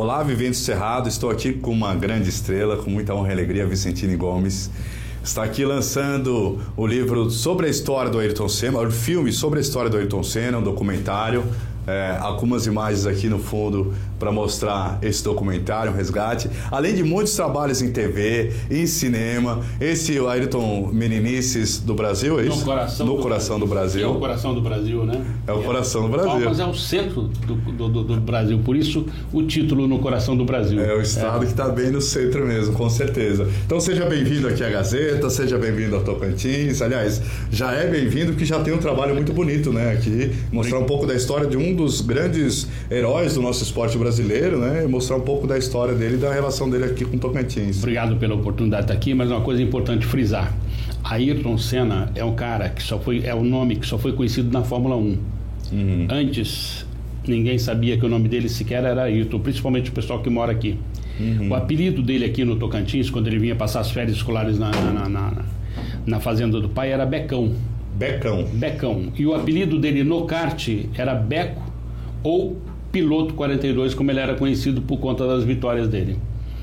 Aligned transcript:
Olá, 0.00 0.22
Vivente 0.22 0.56
Cerrado, 0.56 1.08
estou 1.08 1.28
aqui 1.28 1.52
com 1.52 1.72
uma 1.72 1.92
grande 1.92 2.28
estrela, 2.28 2.76
com 2.76 2.88
muita 2.88 3.12
honra 3.12 3.30
e 3.30 3.32
alegria, 3.32 3.66
Vicentine 3.66 4.14
Gomes. 4.14 4.70
Está 5.24 5.42
aqui 5.42 5.64
lançando 5.64 6.60
o 6.76 6.86
livro 6.86 7.28
sobre 7.32 7.66
a 7.66 7.68
história 7.68 8.08
do 8.08 8.20
Ayrton 8.20 8.48
Senna, 8.48 8.78
o 8.78 8.92
filme 8.92 9.32
sobre 9.32 9.58
a 9.58 9.60
história 9.60 9.90
do 9.90 9.96
Ayrton 9.96 10.22
Senna, 10.22 10.58
um 10.58 10.62
documentário 10.62 11.42
é, 11.88 12.18
algumas 12.20 12.66
imagens 12.66 13.06
aqui 13.06 13.30
no 13.30 13.38
fundo 13.38 13.94
para 14.18 14.32
mostrar 14.32 14.98
esse 15.02 15.22
documentário, 15.22 15.92
um 15.92 15.94
resgate, 15.94 16.50
além 16.70 16.94
de 16.94 17.02
muitos 17.02 17.34
trabalhos 17.34 17.80
em 17.80 17.92
TV, 17.92 18.52
em 18.70 18.86
cinema. 18.86 19.60
Esse 19.80 20.18
Ayrton 20.18 20.90
Meninices 20.92 21.78
do 21.78 21.94
Brasil, 21.94 22.38
é 22.40 22.46
isso? 22.46 22.58
No 22.58 22.64
coração, 22.64 23.06
no 23.06 23.16
do, 23.16 23.22
coração 23.22 23.58
do 23.58 23.66
Brasil. 23.66 24.02
É 24.02 24.06
o 24.06 24.18
coração 24.18 24.54
do 24.54 24.60
Brasil, 24.60 25.04
né? 25.04 25.24
É 25.46 25.52
o 25.52 25.62
coração 25.62 26.02
do 26.02 26.08
Brasil. 26.08 26.30
Palmas 26.30 26.60
é 26.60 26.66
o 26.66 26.74
centro 26.74 27.22
do, 27.46 27.54
do, 27.54 28.04
do, 28.04 28.20
Brasil, 28.20 28.58
por 28.64 28.76
isso 28.76 29.06
o 29.32 29.42
título 29.42 29.86
No 29.86 29.98
Coração 29.98 30.36
do 30.36 30.44
Brasil. 30.44 30.80
É 30.80 30.94
o 30.94 31.00
estado 31.00 31.42
é. 31.42 31.46
que 31.46 31.52
está 31.52 31.68
bem 31.68 31.90
no 31.90 32.00
centro 32.00 32.46
mesmo, 32.46 32.74
com 32.74 32.88
certeza. 32.90 33.48
Então 33.64 33.80
seja 33.80 34.04
bem-vindo 34.06 34.48
aqui 34.48 34.62
à 34.62 34.70
Gazeta, 34.70 35.30
seja 35.30 35.56
bem-vindo 35.56 35.96
ao 35.96 36.02
Tocantins. 36.02 36.82
Aliás, 36.82 37.22
já 37.50 37.72
é 37.72 37.86
bem-vindo 37.86 38.32
que 38.34 38.44
já 38.44 38.60
tem 38.60 38.74
um 38.74 38.78
trabalho 38.78 39.14
muito 39.14 39.32
bonito, 39.32 39.72
né? 39.72 39.92
Aqui, 39.92 40.32
mostrar 40.52 40.78
um 40.78 40.84
pouco 40.84 41.06
da 41.06 41.14
história 41.14 41.46
de 41.46 41.56
um 41.56 41.74
dos 41.74 42.00
grandes 42.00 42.68
heróis 42.90 43.34
do 43.34 43.42
nosso 43.42 43.62
esporte 43.62 43.96
brasileiro, 43.96 44.07
né? 44.58 44.84
E 44.84 44.88
mostrar 44.88 45.16
um 45.16 45.20
pouco 45.20 45.46
da 45.46 45.58
história 45.58 45.94
dele 45.94 46.14
e 46.14 46.18
da 46.18 46.32
relação 46.32 46.68
dele 46.68 46.84
aqui 46.84 47.04
com 47.04 47.16
o 47.16 47.20
Tocantins. 47.20 47.78
Obrigado 47.78 48.16
pela 48.16 48.34
oportunidade 48.34 48.86
de 48.86 48.92
estar 48.92 48.98
aqui, 48.98 49.14
mas 49.14 49.30
uma 49.30 49.40
coisa 49.40 49.62
importante 49.62 50.06
frisar. 50.06 50.54
Ayrton 51.04 51.56
Senna 51.56 52.10
é 52.14 52.24
um 52.24 52.34
cara 52.34 52.68
que 52.68 52.82
só 52.82 52.98
foi 52.98 53.24
é 53.24 53.34
o 53.34 53.38
um 53.38 53.44
nome 53.44 53.76
que 53.76 53.86
só 53.86 53.98
foi 53.98 54.12
conhecido 54.12 54.52
na 54.52 54.62
Fórmula 54.62 54.96
1. 54.96 55.18
Uhum. 55.70 56.06
Antes 56.10 56.86
ninguém 57.26 57.58
sabia 57.58 57.96
que 57.98 58.06
o 58.06 58.08
nome 58.08 58.28
dele 58.28 58.48
sequer 58.48 58.84
era 58.84 59.02
Ayrton, 59.02 59.38
principalmente 59.40 59.90
o 59.90 59.92
pessoal 59.92 60.20
que 60.20 60.30
mora 60.30 60.52
aqui. 60.52 60.78
Uhum. 61.20 61.48
O 61.50 61.54
apelido 61.54 62.02
dele 62.02 62.24
aqui 62.24 62.44
no 62.44 62.56
Tocantins, 62.56 63.10
quando 63.10 63.26
ele 63.26 63.38
vinha 63.38 63.54
passar 63.54 63.80
as 63.80 63.90
férias 63.90 64.16
escolares 64.16 64.58
na, 64.58 64.70
na, 64.70 65.08
na, 65.08 65.32
na 66.06 66.20
fazenda 66.20 66.60
do 66.60 66.68
pai, 66.68 66.92
era 66.92 67.04
Becão. 67.04 67.54
Becão. 67.94 68.44
Becão. 68.44 69.12
E 69.16 69.26
o 69.26 69.34
apelido 69.34 69.78
dele 69.78 70.04
no 70.04 70.24
kart 70.24 70.68
era 70.96 71.14
Beco 71.14 71.62
ou 72.22 72.56
Piloto 72.90 73.34
42, 73.34 73.94
como 73.94 74.10
ele 74.10 74.20
era 74.20 74.34
conhecido 74.34 74.80
por 74.80 74.98
conta 74.98 75.26
das 75.26 75.44
vitórias 75.44 75.88
dele. 75.88 76.18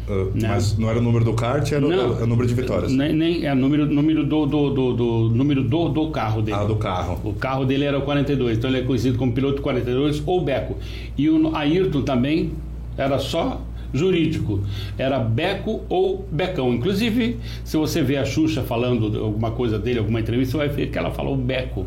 Uh, 0.07 0.31
né? 0.35 0.49
Mas 0.49 0.77
não 0.77 0.89
era 0.89 0.99
o 0.99 1.01
número 1.01 1.25
do 1.25 1.33
kart, 1.33 1.71
era, 1.71 1.81
não, 1.81 1.89
o, 1.89 2.15
era 2.15 2.23
o 2.23 2.27
número 2.27 2.47
de 2.47 2.53
vitórias. 2.53 2.91
Nem, 2.91 3.11
nem 3.11 3.45
é 3.45 3.51
o 3.51 3.55
número, 3.55 3.85
número 3.87 4.23
do, 4.23 4.45
do, 4.45 4.69
do, 4.69 4.93
do, 4.93 5.29
número 5.29 5.63
do, 5.63 5.89
do 5.89 6.09
carro 6.11 6.41
dele. 6.41 6.57
Ah, 6.59 6.63
do 6.63 6.75
carro. 6.75 7.19
O 7.23 7.33
carro 7.33 7.65
dele 7.65 7.85
era 7.85 7.97
o 7.97 8.01
42, 8.01 8.57
então 8.57 8.69
ele 8.69 8.79
é 8.79 8.83
conhecido 8.83 9.17
como 9.17 9.33
piloto 9.33 9.61
42 9.61 10.21
ou 10.25 10.43
Beco. 10.43 10.77
E 11.17 11.27
o 11.29 11.55
Ayrton 11.55 12.03
também 12.03 12.51
era 12.97 13.17
só 13.17 13.61
jurídico. 13.95 14.61
Era 14.97 15.19
Beco 15.19 15.81
ou 15.89 16.27
Becão. 16.31 16.73
Inclusive, 16.73 17.37
se 17.63 17.77
você 17.77 18.01
vê 18.01 18.17
a 18.17 18.25
Xuxa 18.25 18.61
falando 18.61 19.05
alguma 19.19 19.51
coisa 19.51 19.79
dele, 19.79 19.99
alguma 19.99 20.19
entrevista, 20.19 20.51
você 20.51 20.57
vai 20.57 20.67
ver 20.67 20.87
que 20.87 20.97
ela 20.97 21.11
falou 21.11 21.35
Beco. 21.35 21.85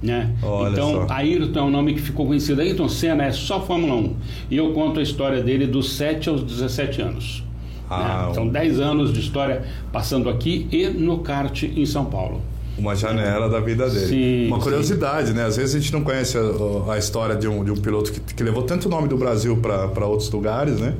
Né? 0.00 0.32
então, 0.70 0.92
só. 0.92 1.06
Ayrton 1.12 1.58
é 1.58 1.62
um 1.62 1.70
nome 1.70 1.94
que 1.94 2.00
ficou 2.00 2.26
conhecido. 2.26 2.60
Ayrton 2.60 2.88
Senna 2.88 3.24
é 3.24 3.32
só 3.32 3.60
Fórmula 3.60 3.94
1. 3.94 4.16
E 4.50 4.56
eu 4.56 4.72
conto 4.72 5.00
a 5.00 5.02
história 5.02 5.42
dele 5.42 5.66
dos 5.66 5.94
7 5.94 6.28
aos 6.28 6.42
17 6.42 7.02
anos. 7.02 7.44
Ah, 7.90 8.26
né? 8.28 8.34
São 8.34 8.48
10 8.48 8.80
anos 8.80 9.12
de 9.12 9.20
história 9.20 9.64
passando 9.90 10.28
aqui 10.28 10.68
e 10.70 10.88
no 10.88 11.18
kart 11.18 11.62
em 11.64 11.86
São 11.86 12.04
Paulo 12.04 12.40
uma 12.78 12.94
janela 12.94 13.48
da 13.48 13.60
vida 13.60 13.90
dele. 13.90 14.06
Sim, 14.06 14.46
uma 14.46 14.60
curiosidade, 14.60 15.28
sim. 15.28 15.34
né? 15.34 15.44
Às 15.44 15.56
vezes 15.56 15.74
a 15.74 15.78
gente 15.80 15.92
não 15.92 16.02
conhece 16.02 16.38
a, 16.38 16.92
a 16.92 16.98
história 16.98 17.34
de 17.34 17.48
um, 17.48 17.64
de 17.64 17.70
um 17.72 17.76
piloto 17.76 18.12
que, 18.12 18.20
que 18.20 18.42
levou 18.42 18.62
tanto 18.62 18.88
nome 18.88 19.08
do 19.08 19.16
Brasil 19.16 19.56
para 19.56 20.06
outros 20.06 20.30
lugares, 20.30 20.78
né? 20.78 20.94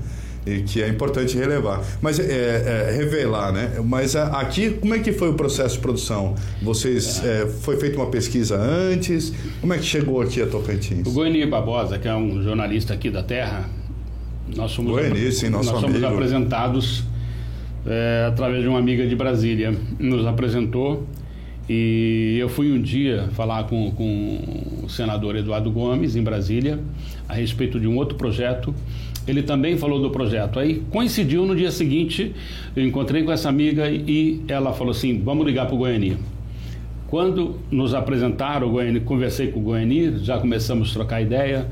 E 0.47 0.62
que 0.62 0.83
é 0.83 0.89
importante 0.89 1.36
relevar. 1.36 1.83
Mas 2.00 2.19
é, 2.19 2.25
é, 2.25 2.97
revelar, 2.97 3.53
né? 3.53 3.81
Mas 3.84 4.17
aqui, 4.17 4.70
como 4.70 4.95
é 4.95 4.98
que 4.98 5.12
foi 5.12 5.30
o 5.30 5.35
processo 5.35 5.77
de 5.77 5.80
produção? 5.80 6.35
Vocês 6.62 7.23
é, 7.24 7.46
foi 7.46 7.77
feita 7.77 7.96
uma 7.96 8.11
pesquisa 8.11 8.57
antes? 8.57 9.33
Como 9.61 9.73
é 9.73 9.79
que 9.79 9.85
chegou 9.85 10.20
aqui 10.20 10.40
a 10.40 10.46
Tocantins? 10.46 11.07
O 11.07 11.12
Goiânia 11.12 11.46
Barbosa, 11.46 11.98
que 11.98 12.08
é 12.08 12.14
um 12.14 12.42
jornalista 12.42 12.95
aqui 12.95 13.11
da 13.11 13.23
Terra, 13.23 13.68
nós 14.57 14.70
somos, 14.70 14.92
Goiânia, 14.92 15.30
sim, 15.33 15.51
nós 15.51 15.67
somos 15.67 16.02
apresentados 16.02 17.05
é, 17.86 18.27
através 18.29 18.62
de 18.62 18.68
uma 18.68 18.79
amiga 18.79 19.07
de 19.07 19.14
Brasília. 19.14 19.74
Nos 19.98 20.27
apresentou 20.27 21.07
e 21.68 22.39
eu 22.41 22.48
fui 22.48 22.73
um 22.73 22.80
dia 22.80 23.29
falar 23.33 23.64
com, 23.64 23.91
com 23.91 24.85
o 24.85 24.89
senador 24.89 25.36
Eduardo 25.36 25.70
Gomes, 25.70 26.17
em 26.17 26.23
Brasília, 26.23 26.80
a 27.29 27.35
respeito 27.35 27.79
de 27.79 27.86
um 27.86 27.96
outro 27.96 28.17
projeto 28.17 28.74
ele 29.30 29.42
também 29.42 29.77
falou 29.77 30.00
do 30.00 30.11
projeto. 30.11 30.58
Aí 30.58 30.83
coincidiu 30.90 31.44
no 31.44 31.55
dia 31.55 31.70
seguinte, 31.70 32.34
eu 32.74 32.84
encontrei 32.84 33.22
com 33.22 33.30
essa 33.30 33.48
amiga 33.48 33.90
e 33.90 34.42
ela 34.48 34.72
falou 34.72 34.92
assim: 34.92 35.20
vamos 35.22 35.46
ligar 35.46 35.66
para 35.66 35.74
o 35.74 35.78
Goiânia. 35.78 36.18
Quando 37.08 37.56
nos 37.70 37.94
apresentaram 37.94 38.68
o 38.68 38.70
Goiânia, 38.70 39.00
conversei 39.00 39.48
com 39.48 39.61
o 39.61 39.62
Goiânia, 39.62 40.18
já 40.18 40.38
começamos 40.38 40.90
a 40.90 40.92
trocar 40.92 41.22
ideia 41.22 41.67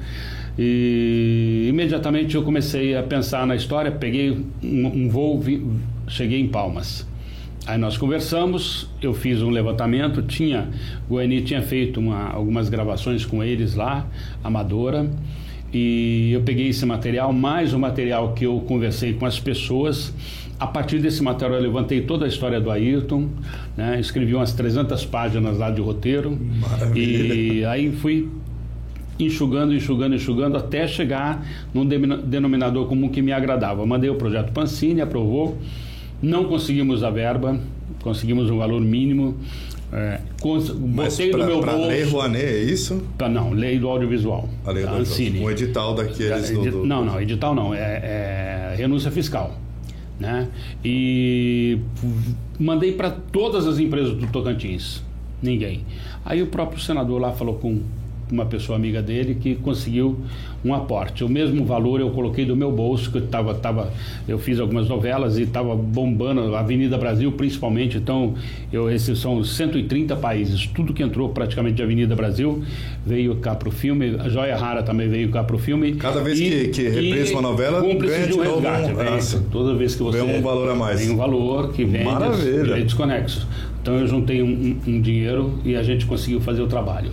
e 0.58 1.66
imediatamente 1.68 2.34
eu 2.34 2.42
comecei 2.42 2.96
a 2.96 3.02
pensar 3.02 3.46
na 3.46 3.54
história, 3.54 3.90
peguei 3.90 4.30
um, 4.30 4.86
um 4.86 5.08
voo, 5.08 5.38
vi, 5.38 5.62
cheguei 6.08 6.40
em 6.40 6.48
Palmas. 6.48 7.06
Aí 7.66 7.76
nós 7.76 7.98
conversamos, 7.98 8.88
eu 9.02 9.12
fiz 9.12 9.42
um 9.42 9.50
levantamento, 9.50 10.22
tinha, 10.22 10.70
Goiânia 11.08 11.42
tinha 11.42 11.60
feito 11.60 12.00
uma, 12.00 12.30
algumas 12.30 12.68
gravações 12.68 13.26
com 13.26 13.42
eles 13.42 13.74
lá, 13.74 14.06
amadora, 14.42 15.10
e 15.72 16.32
eu 16.32 16.42
peguei 16.42 16.68
esse 16.68 16.86
material, 16.86 17.32
mais 17.32 17.74
o 17.74 17.78
material 17.78 18.32
que 18.32 18.44
eu 18.44 18.60
conversei 18.60 19.14
com 19.14 19.26
as 19.26 19.38
pessoas. 19.38 20.12
A 20.58 20.66
partir 20.66 20.98
desse 20.98 21.22
material, 21.22 21.58
eu 21.58 21.62
levantei 21.62 22.00
toda 22.00 22.24
a 22.24 22.28
história 22.28 22.60
do 22.60 22.70
Ayrton, 22.70 23.28
né? 23.76 24.00
escrevi 24.00 24.34
umas 24.34 24.52
300 24.52 25.04
páginas 25.04 25.58
lá 25.58 25.70
de 25.70 25.82
roteiro. 25.82 26.38
Maravilha. 26.60 27.34
E 27.34 27.64
aí 27.64 27.92
fui 27.92 28.28
enxugando, 29.18 29.74
enxugando, 29.74 30.14
enxugando, 30.14 30.56
até 30.56 30.86
chegar 30.86 31.44
num 31.72 31.86
denominador 31.86 32.86
comum 32.86 33.08
que 33.08 33.20
me 33.20 33.32
agradava. 33.32 33.84
mandei 33.86 34.10
o 34.10 34.14
projeto 34.14 34.52
Pancini, 34.52 35.00
aprovou. 35.00 35.58
Não 36.22 36.44
conseguimos 36.44 37.02
a 37.02 37.10
verba, 37.10 37.60
conseguimos 38.02 38.50
um 38.50 38.58
valor 38.58 38.80
mínimo. 38.80 39.36
É, 39.92 40.20
botei 40.42 41.30
pra, 41.30 41.38
no 41.38 41.46
meu 41.46 41.60
bolso. 41.62 41.86
Lei 41.86 42.02
Rouanet, 42.04 42.44
é 42.44 42.62
isso? 42.62 43.02
Pra, 43.16 43.28
não, 43.28 43.52
lei 43.52 43.78
do 43.78 43.88
audiovisual. 43.88 44.48
A 44.64 44.72
lei 44.72 44.82
do 44.82 44.88
audiovisual. 44.88 45.44
Um 45.44 45.50
edital 45.50 45.94
daqueles. 45.94 46.50
do, 46.50 46.70
do, 46.70 46.86
não, 46.86 47.04
não, 47.04 47.20
edital 47.20 47.54
não, 47.54 47.72
é, 47.72 47.78
é 47.78 48.74
renúncia 48.76 49.10
fiscal. 49.10 49.54
Né? 50.18 50.48
E 50.84 51.78
mandei 52.58 52.92
para 52.92 53.10
todas 53.10 53.66
as 53.66 53.78
empresas 53.78 54.16
do 54.16 54.26
Tocantins. 54.28 55.02
Ninguém. 55.42 55.84
Aí 56.24 56.42
o 56.42 56.46
próprio 56.46 56.80
senador 56.80 57.20
lá 57.20 57.32
falou 57.32 57.54
com 57.56 57.82
uma 58.30 58.44
pessoa 58.46 58.76
amiga 58.76 59.00
dele 59.00 59.36
que 59.40 59.54
conseguiu 59.56 60.18
um 60.64 60.74
aporte. 60.74 61.22
O 61.22 61.28
mesmo 61.28 61.64
valor 61.64 62.00
eu 62.00 62.10
coloquei 62.10 62.44
do 62.44 62.56
meu 62.56 62.72
bolso, 62.72 63.10
que 63.10 63.18
eu 63.18 63.26
tava, 63.26 63.54
tava, 63.54 63.92
eu 64.26 64.38
fiz 64.38 64.58
algumas 64.58 64.88
novelas 64.88 65.38
e 65.38 65.42
estava 65.42 65.74
bombando 65.76 66.54
a 66.54 66.60
Avenida 66.60 66.98
Brasil 66.98 67.30
principalmente, 67.32 67.96
então 67.98 68.34
eu 68.72 68.86
recebi 68.86 69.16
são 69.16 69.42
130 69.42 70.16
países, 70.16 70.66
tudo 70.66 70.92
que 70.92 71.02
entrou 71.02 71.28
praticamente 71.28 71.76
de 71.76 71.82
Avenida 71.82 72.14
Brasil 72.14 72.62
veio 73.04 73.36
cá 73.36 73.54
para 73.54 73.68
o 73.68 73.72
filme, 73.72 74.16
a 74.18 74.28
Joia 74.28 74.56
Rara 74.56 74.82
também 74.82 75.08
veio 75.08 75.30
cá 75.30 75.44
para 75.44 75.56
o 75.56 75.58
filme. 75.58 75.94
Cada 75.94 76.20
vez 76.20 76.38
e, 76.40 76.68
que, 76.68 76.90
que 76.90 77.32
uma 77.32 77.42
novela, 77.42 77.80
ganha 77.80 78.26
de, 78.26 78.34
um 78.34 78.40
resgate, 78.40 78.90
um, 78.90 78.96
vem, 78.96 79.42
toda 79.50 79.74
vez 79.74 79.94
que 79.94 80.02
você 80.02 80.20
vem 80.20 80.38
um 80.38 80.42
valor 80.42 80.70
a 80.70 80.74
mais. 80.74 81.00
Tem 81.00 81.10
um 81.10 81.16
valor 81.16 81.72
que 81.72 81.84
vem 81.84 82.04
direitos 82.64 82.94
conexos. 82.94 83.46
Então 83.80 84.00
eu 84.00 84.06
juntei 84.08 84.42
um, 84.42 84.46
um, 84.46 84.94
um 84.94 85.00
dinheiro 85.00 85.60
e 85.64 85.76
a 85.76 85.82
gente 85.82 86.06
conseguiu 86.06 86.40
fazer 86.40 86.60
o 86.60 86.66
trabalho. 86.66 87.12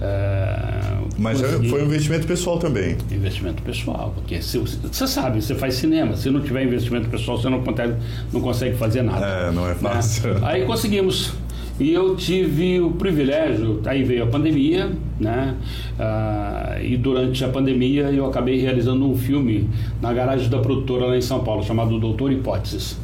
É, 0.00 0.98
Mas 1.18 1.40
foi 1.40 1.82
um 1.82 1.86
investimento 1.86 2.26
pessoal 2.26 2.58
também. 2.58 2.96
Investimento 3.10 3.62
pessoal, 3.62 4.12
porque 4.14 4.42
se, 4.42 4.58
você 4.58 5.06
sabe, 5.06 5.40
você 5.40 5.54
faz 5.54 5.74
cinema, 5.74 6.16
se 6.16 6.30
não 6.30 6.40
tiver 6.40 6.64
investimento 6.64 7.08
pessoal, 7.08 7.38
você 7.38 7.48
não 7.48 7.62
consegue, 7.62 7.94
não 8.32 8.40
consegue 8.40 8.76
fazer 8.76 9.02
nada. 9.02 9.24
É, 9.24 9.50
não 9.50 9.66
é 9.66 9.70
né? 9.70 9.74
fácil. 9.74 10.34
Né? 10.34 10.40
Aí 10.44 10.64
conseguimos. 10.64 11.32
E 11.78 11.92
eu 11.92 12.16
tive 12.16 12.80
o 12.80 12.92
privilégio, 12.92 13.82
aí 13.84 14.02
veio 14.02 14.24
a 14.24 14.26
pandemia, 14.26 14.90
né? 15.20 15.54
Ah, 15.98 16.78
e 16.80 16.96
durante 16.96 17.44
a 17.44 17.48
pandemia 17.48 18.04
eu 18.04 18.24
acabei 18.24 18.58
realizando 18.58 19.06
um 19.06 19.14
filme 19.14 19.68
na 20.00 20.10
garagem 20.10 20.48
da 20.48 20.58
produtora 20.58 21.04
lá 21.04 21.16
em 21.18 21.20
São 21.20 21.44
Paulo, 21.44 21.62
chamado 21.62 22.00
Doutor 22.00 22.32
Hipóteses. 22.32 22.96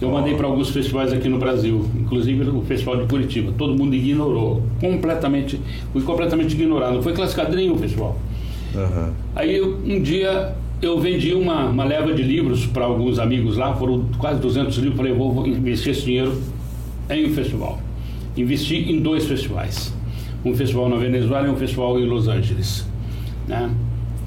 Eu 0.00 0.10
mandei 0.10 0.34
para 0.34 0.46
alguns 0.46 0.70
festivais 0.70 1.12
aqui 1.12 1.28
no 1.28 1.38
Brasil, 1.38 1.84
inclusive 1.98 2.48
o 2.50 2.62
Festival 2.62 2.98
de 2.98 3.06
Curitiba. 3.06 3.52
Todo 3.58 3.76
mundo 3.76 3.94
ignorou, 3.94 4.62
completamente, 4.80 5.60
fui 5.92 6.02
completamente 6.02 6.52
ignorado. 6.52 6.94
Não 6.94 7.02
foi 7.02 7.12
classificado 7.12 7.56
nenhum 7.56 7.76
festival. 7.76 8.16
Uhum. 8.74 9.12
Aí 9.34 9.60
um 9.60 10.00
dia 10.00 10.54
eu 10.80 11.00
vendi 11.00 11.34
uma, 11.34 11.66
uma 11.66 11.84
leva 11.84 12.12
de 12.12 12.22
livros 12.22 12.64
para 12.66 12.84
alguns 12.84 13.18
amigos 13.18 13.56
lá, 13.56 13.74
foram 13.74 14.06
quase 14.18 14.40
200 14.40 14.76
livros. 14.78 14.96
Falei, 14.96 15.12
vou, 15.12 15.32
vou 15.32 15.46
investir 15.48 15.90
esse 15.90 16.04
dinheiro 16.04 16.40
em 17.10 17.26
um 17.26 17.34
festival. 17.34 17.80
Investi 18.36 18.92
em 18.92 19.00
dois 19.00 19.26
festivais: 19.26 19.92
um 20.44 20.54
festival 20.54 20.88
na 20.88 20.96
Venezuela 20.96 21.48
e 21.48 21.50
um 21.50 21.56
festival 21.56 21.98
em 21.98 22.06
Los 22.06 22.28
Angeles. 22.28 22.86
Né? 23.48 23.68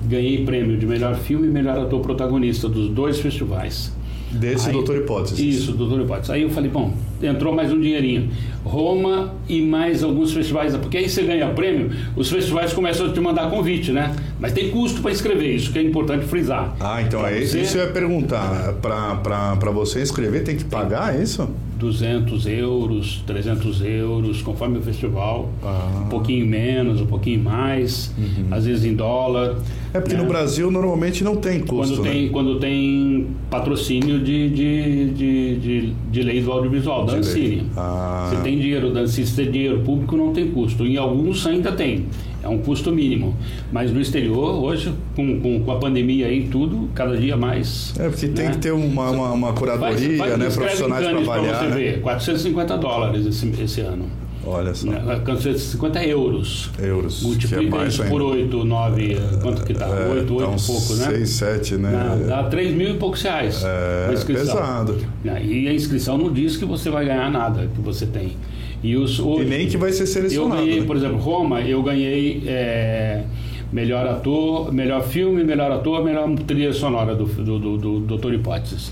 ganhei 0.05 0.43
prêmio 0.43 0.77
de 0.77 0.85
melhor 0.85 1.15
filme 1.15 1.47
e 1.47 1.49
melhor 1.49 1.77
ator 1.77 1.99
protagonista 2.01 2.67
dos 2.67 2.89
dois 2.89 3.19
festivais. 3.19 3.93
Desse 4.31 4.67
Aí- 4.67 4.73
Doutor 4.73 4.97
Hipótese. 4.97 5.47
Isso, 5.47 5.73
Doutor 5.73 6.01
Hipótese. 6.01 6.31
Aí 6.31 6.41
eu 6.43 6.49
falei, 6.49 6.69
bom, 6.69 6.93
entrou 7.21 7.53
mais 7.53 7.71
um 7.71 7.79
dinheirinho. 7.79 8.29
Roma 8.63 9.33
e 9.47 9.61
mais 9.61 10.03
alguns 10.03 10.33
festivais, 10.33 10.75
porque 10.77 10.97
aí 10.97 11.09
você 11.09 11.23
ganha 11.23 11.49
prêmio, 11.49 11.91
os 12.15 12.29
festivais 12.29 12.73
começam 12.73 13.07
a 13.07 13.11
te 13.11 13.19
mandar 13.19 13.49
convite, 13.49 13.91
né? 13.91 14.15
Mas 14.39 14.53
tem 14.53 14.69
custo 14.69 15.01
para 15.01 15.11
inscrever, 15.11 15.55
isso 15.55 15.71
que 15.71 15.79
é 15.79 15.83
importante 15.83 16.25
frisar. 16.25 16.75
Ah, 16.79 17.01
então 17.01 17.25
é 17.25 17.41
você, 17.41 17.61
isso 17.61 17.77
eu 17.77 17.85
ia 17.85 17.91
perguntar. 17.91 18.73
Para 18.81 19.71
você 19.71 20.01
inscrever, 20.01 20.43
tem 20.43 20.55
que 20.55 20.65
pagar 20.65 21.15
é 21.15 21.23
isso? 21.23 21.49
200 21.81 22.45
euros, 22.45 23.23
300 23.25 23.81
euros, 23.81 24.41
conforme 24.43 24.77
o 24.77 24.81
festival. 24.81 25.49
Ah. 25.63 25.89
Uhum. 25.95 26.03
Um 26.03 26.09
pouquinho 26.09 26.45
menos, 26.45 27.01
um 27.01 27.07
pouquinho 27.07 27.43
mais, 27.43 28.13
às 28.51 28.65
vezes 28.65 28.85
em 28.85 28.93
dólar. 28.93 29.55
É 29.93 29.99
porque 29.99 30.15
né? 30.15 30.21
no 30.21 30.27
Brasil 30.27 30.69
normalmente 30.69 31.23
não 31.23 31.35
tem 31.35 31.59
custo, 31.59 31.95
quando 31.95 32.03
né? 32.03 32.11
tem, 32.11 32.29
quando 32.29 32.59
tem 32.59 33.27
patrocínio 33.49 34.19
de, 34.19 34.49
de, 34.49 35.09
de, 35.09 35.55
de, 35.57 35.93
de 36.11 36.23
lei 36.23 36.41
do 36.41 36.51
audiovisual, 36.51 37.05
da. 37.05 37.13
Ancine. 37.13 37.65
Ah. 37.75 38.29
Se 38.29 38.41
tem 38.43 38.50
dinheiro, 38.59 38.91
da- 38.91 39.07
se 39.07 39.23
tem 39.35 39.51
dinheiro 39.51 39.79
público, 39.81 40.15
não 40.15 40.33
tem 40.33 40.49
custo. 40.51 40.85
Em 40.85 40.97
alguns 40.97 41.45
ainda 41.45 41.71
tem. 41.71 42.05
É 42.43 42.47
um 42.47 42.57
custo 42.57 42.91
mínimo. 42.91 43.35
Mas 43.71 43.91
no 43.91 44.01
exterior, 44.01 44.63
hoje, 44.63 44.91
com, 45.15 45.39
com, 45.39 45.63
com 45.63 45.71
a 45.71 45.75
pandemia 45.75 46.27
aí 46.27 46.45
e 46.45 46.47
tudo, 46.47 46.89
cada 46.95 47.15
dia 47.15 47.37
mais. 47.37 47.93
É, 47.99 48.09
porque 48.09 48.27
tem 48.29 48.45
né? 48.45 48.51
que 48.51 48.57
ter 48.57 48.71
uma, 48.71 49.11
uma, 49.11 49.31
uma 49.31 49.53
curadoria, 49.53 50.37
né? 50.37 50.49
Profissionais 50.49 51.07
para 51.07 51.19
avaliar. 51.19 51.59
você 51.59 51.65
né? 51.65 51.75
ver. 51.75 52.01
450 52.01 52.77
dólares 52.77 53.25
esse, 53.25 53.61
esse 53.61 53.81
ano. 53.81 54.05
Olha 54.45 54.73
só. 54.73 54.87
Né? 54.89 55.21
450 55.23 56.03
euros. 56.05 56.71
Euros. 56.81 57.21
é 57.23 57.27
Multiplica 57.27 57.75
mais 57.75 57.93
isso 57.93 58.01
ainda. 58.03 58.13
por 58.13 58.21
8, 58.23 58.65
9, 58.65 59.17
quanto 59.41 59.63
que 59.63 59.73
dá? 59.73 59.87
É, 59.87 60.09
8, 60.13 60.33
8 60.33 60.51
dá 60.51 60.57
e 60.57 60.65
pouco, 60.65 60.93
né? 60.95 61.05
6, 61.05 61.29
7, 61.29 61.75
né? 61.75 61.91
Dá, 62.27 62.41
dá 62.41 62.49
3 62.49 62.73
mil 62.73 62.89
e 62.91 62.97
poucos 62.97 63.21
reais. 63.21 63.63
É, 63.63 64.13
inscrição. 64.13 64.45
pesado. 64.55 64.97
E 65.23 65.67
a 65.67 65.73
inscrição 65.73 66.17
não 66.17 66.31
diz 66.31 66.57
que 66.57 66.65
você 66.65 66.89
vai 66.89 67.05
ganhar 67.05 67.29
nada 67.29 67.67
que 67.73 67.81
você 67.81 68.05
tem. 68.05 68.35
E, 68.83 68.95
os, 68.95 69.19
E 69.19 69.21
hoje, 69.21 69.45
nem 69.49 69.67
que 69.67 69.77
vai 69.77 69.91
ser 69.91 70.03
eu 70.03 70.07
selecionado. 70.07 70.61
ganhei, 70.61 70.79
né? 70.79 70.85
por 70.87 70.95
exemplo, 70.95 71.17
Roma, 71.17 71.61
eu 71.61 71.83
ganhei 71.83 72.43
é, 72.47 73.23
melhor 73.71 74.07
ator, 74.07 74.73
melhor 74.73 75.03
filme, 75.03 75.43
melhor 75.43 75.71
ator, 75.71 76.03
melhor 76.03 76.27
trilha 76.47 76.73
sonora 76.73 77.13
do, 77.15 77.25
do, 77.25 77.59
do, 77.59 77.77
do 77.77 77.99
Doutor 77.99 78.33
Hipóteses. 78.33 78.91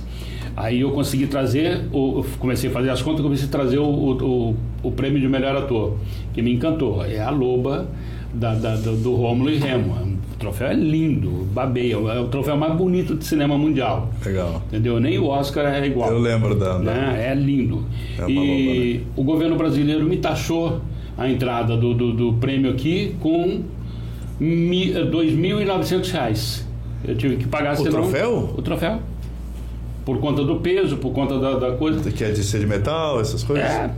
Aí 0.60 0.82
eu 0.82 0.92
consegui 0.92 1.26
trazer, 1.26 1.86
o, 1.94 2.22
comecei 2.38 2.70
a 2.70 2.74
fazer 2.74 2.90
as 2.90 3.02
contas, 3.02 3.22
comecei 3.22 3.48
a 3.48 3.50
trazer 3.50 3.80
o, 3.80 3.86
o, 3.86 4.56
o, 4.84 4.92
prêmio 4.92 5.18
de 5.18 5.28
melhor 5.30 5.56
ator, 5.56 5.96
que 6.34 6.42
me 6.42 6.54
encantou. 6.54 7.02
É 7.06 7.22
a 7.22 7.30
Loba 7.30 7.88
da, 8.34 8.54
da- 8.56 8.76
do, 8.76 8.98
do 8.98 9.16
Rômulo 9.16 9.50
e 9.50 9.56
Remo. 9.58 9.96
O 10.34 10.38
troféu 10.38 10.68
é 10.68 10.74
lindo, 10.74 11.48
babeia, 11.54 11.94
é 11.94 12.20
o 12.20 12.28
troféu 12.28 12.58
mais 12.58 12.76
bonito 12.76 13.16
de 13.16 13.24
cinema 13.24 13.58
mundial. 13.58 14.10
Legal. 14.26 14.62
Entendeu? 14.68 15.00
Nem 15.00 15.18
o 15.18 15.28
Oscar 15.28 15.66
é 15.66 15.88
igual. 15.88 16.12
Eu 16.12 16.20
lembro 16.20 16.54
da. 16.54 16.78
Né? 16.78 17.30
É 17.32 17.34
lindo. 17.34 17.86
É 18.18 18.26
uma 18.26 18.30
e 18.30 18.94
loba, 18.98 19.06
o 19.16 19.24
governo 19.24 19.56
brasileiro 19.56 20.04
me 20.06 20.18
taxou 20.18 20.82
a 21.18 21.30
entrada 21.30 21.78
do, 21.78 21.94
do, 21.94 22.12
do 22.14 22.34
prêmio 22.34 22.70
aqui 22.70 23.16
com 23.22 23.62
eh, 24.42 25.06
2.900 25.10 26.12
reais. 26.12 26.68
Eu 27.08 27.16
tive 27.16 27.38
que 27.38 27.48
pagar 27.48 27.76
O 27.76 27.78
senão- 27.78 27.92
troféu? 28.02 28.54
O 28.58 28.62
troféu. 28.62 29.00
Por 30.10 30.18
conta 30.20 30.44
do 30.44 30.56
peso, 30.56 30.98
por 30.98 31.12
conta 31.14 31.38
da, 31.38 31.54
da 31.60 31.72
coisa. 31.74 32.10
Que 32.10 32.24
é 32.24 32.32
de 32.32 32.44
ser 32.44 32.62
de 32.62 32.66
metal, 32.66 33.22
essas 33.22 33.44
coisas? 33.44 33.64
É. 33.64 33.92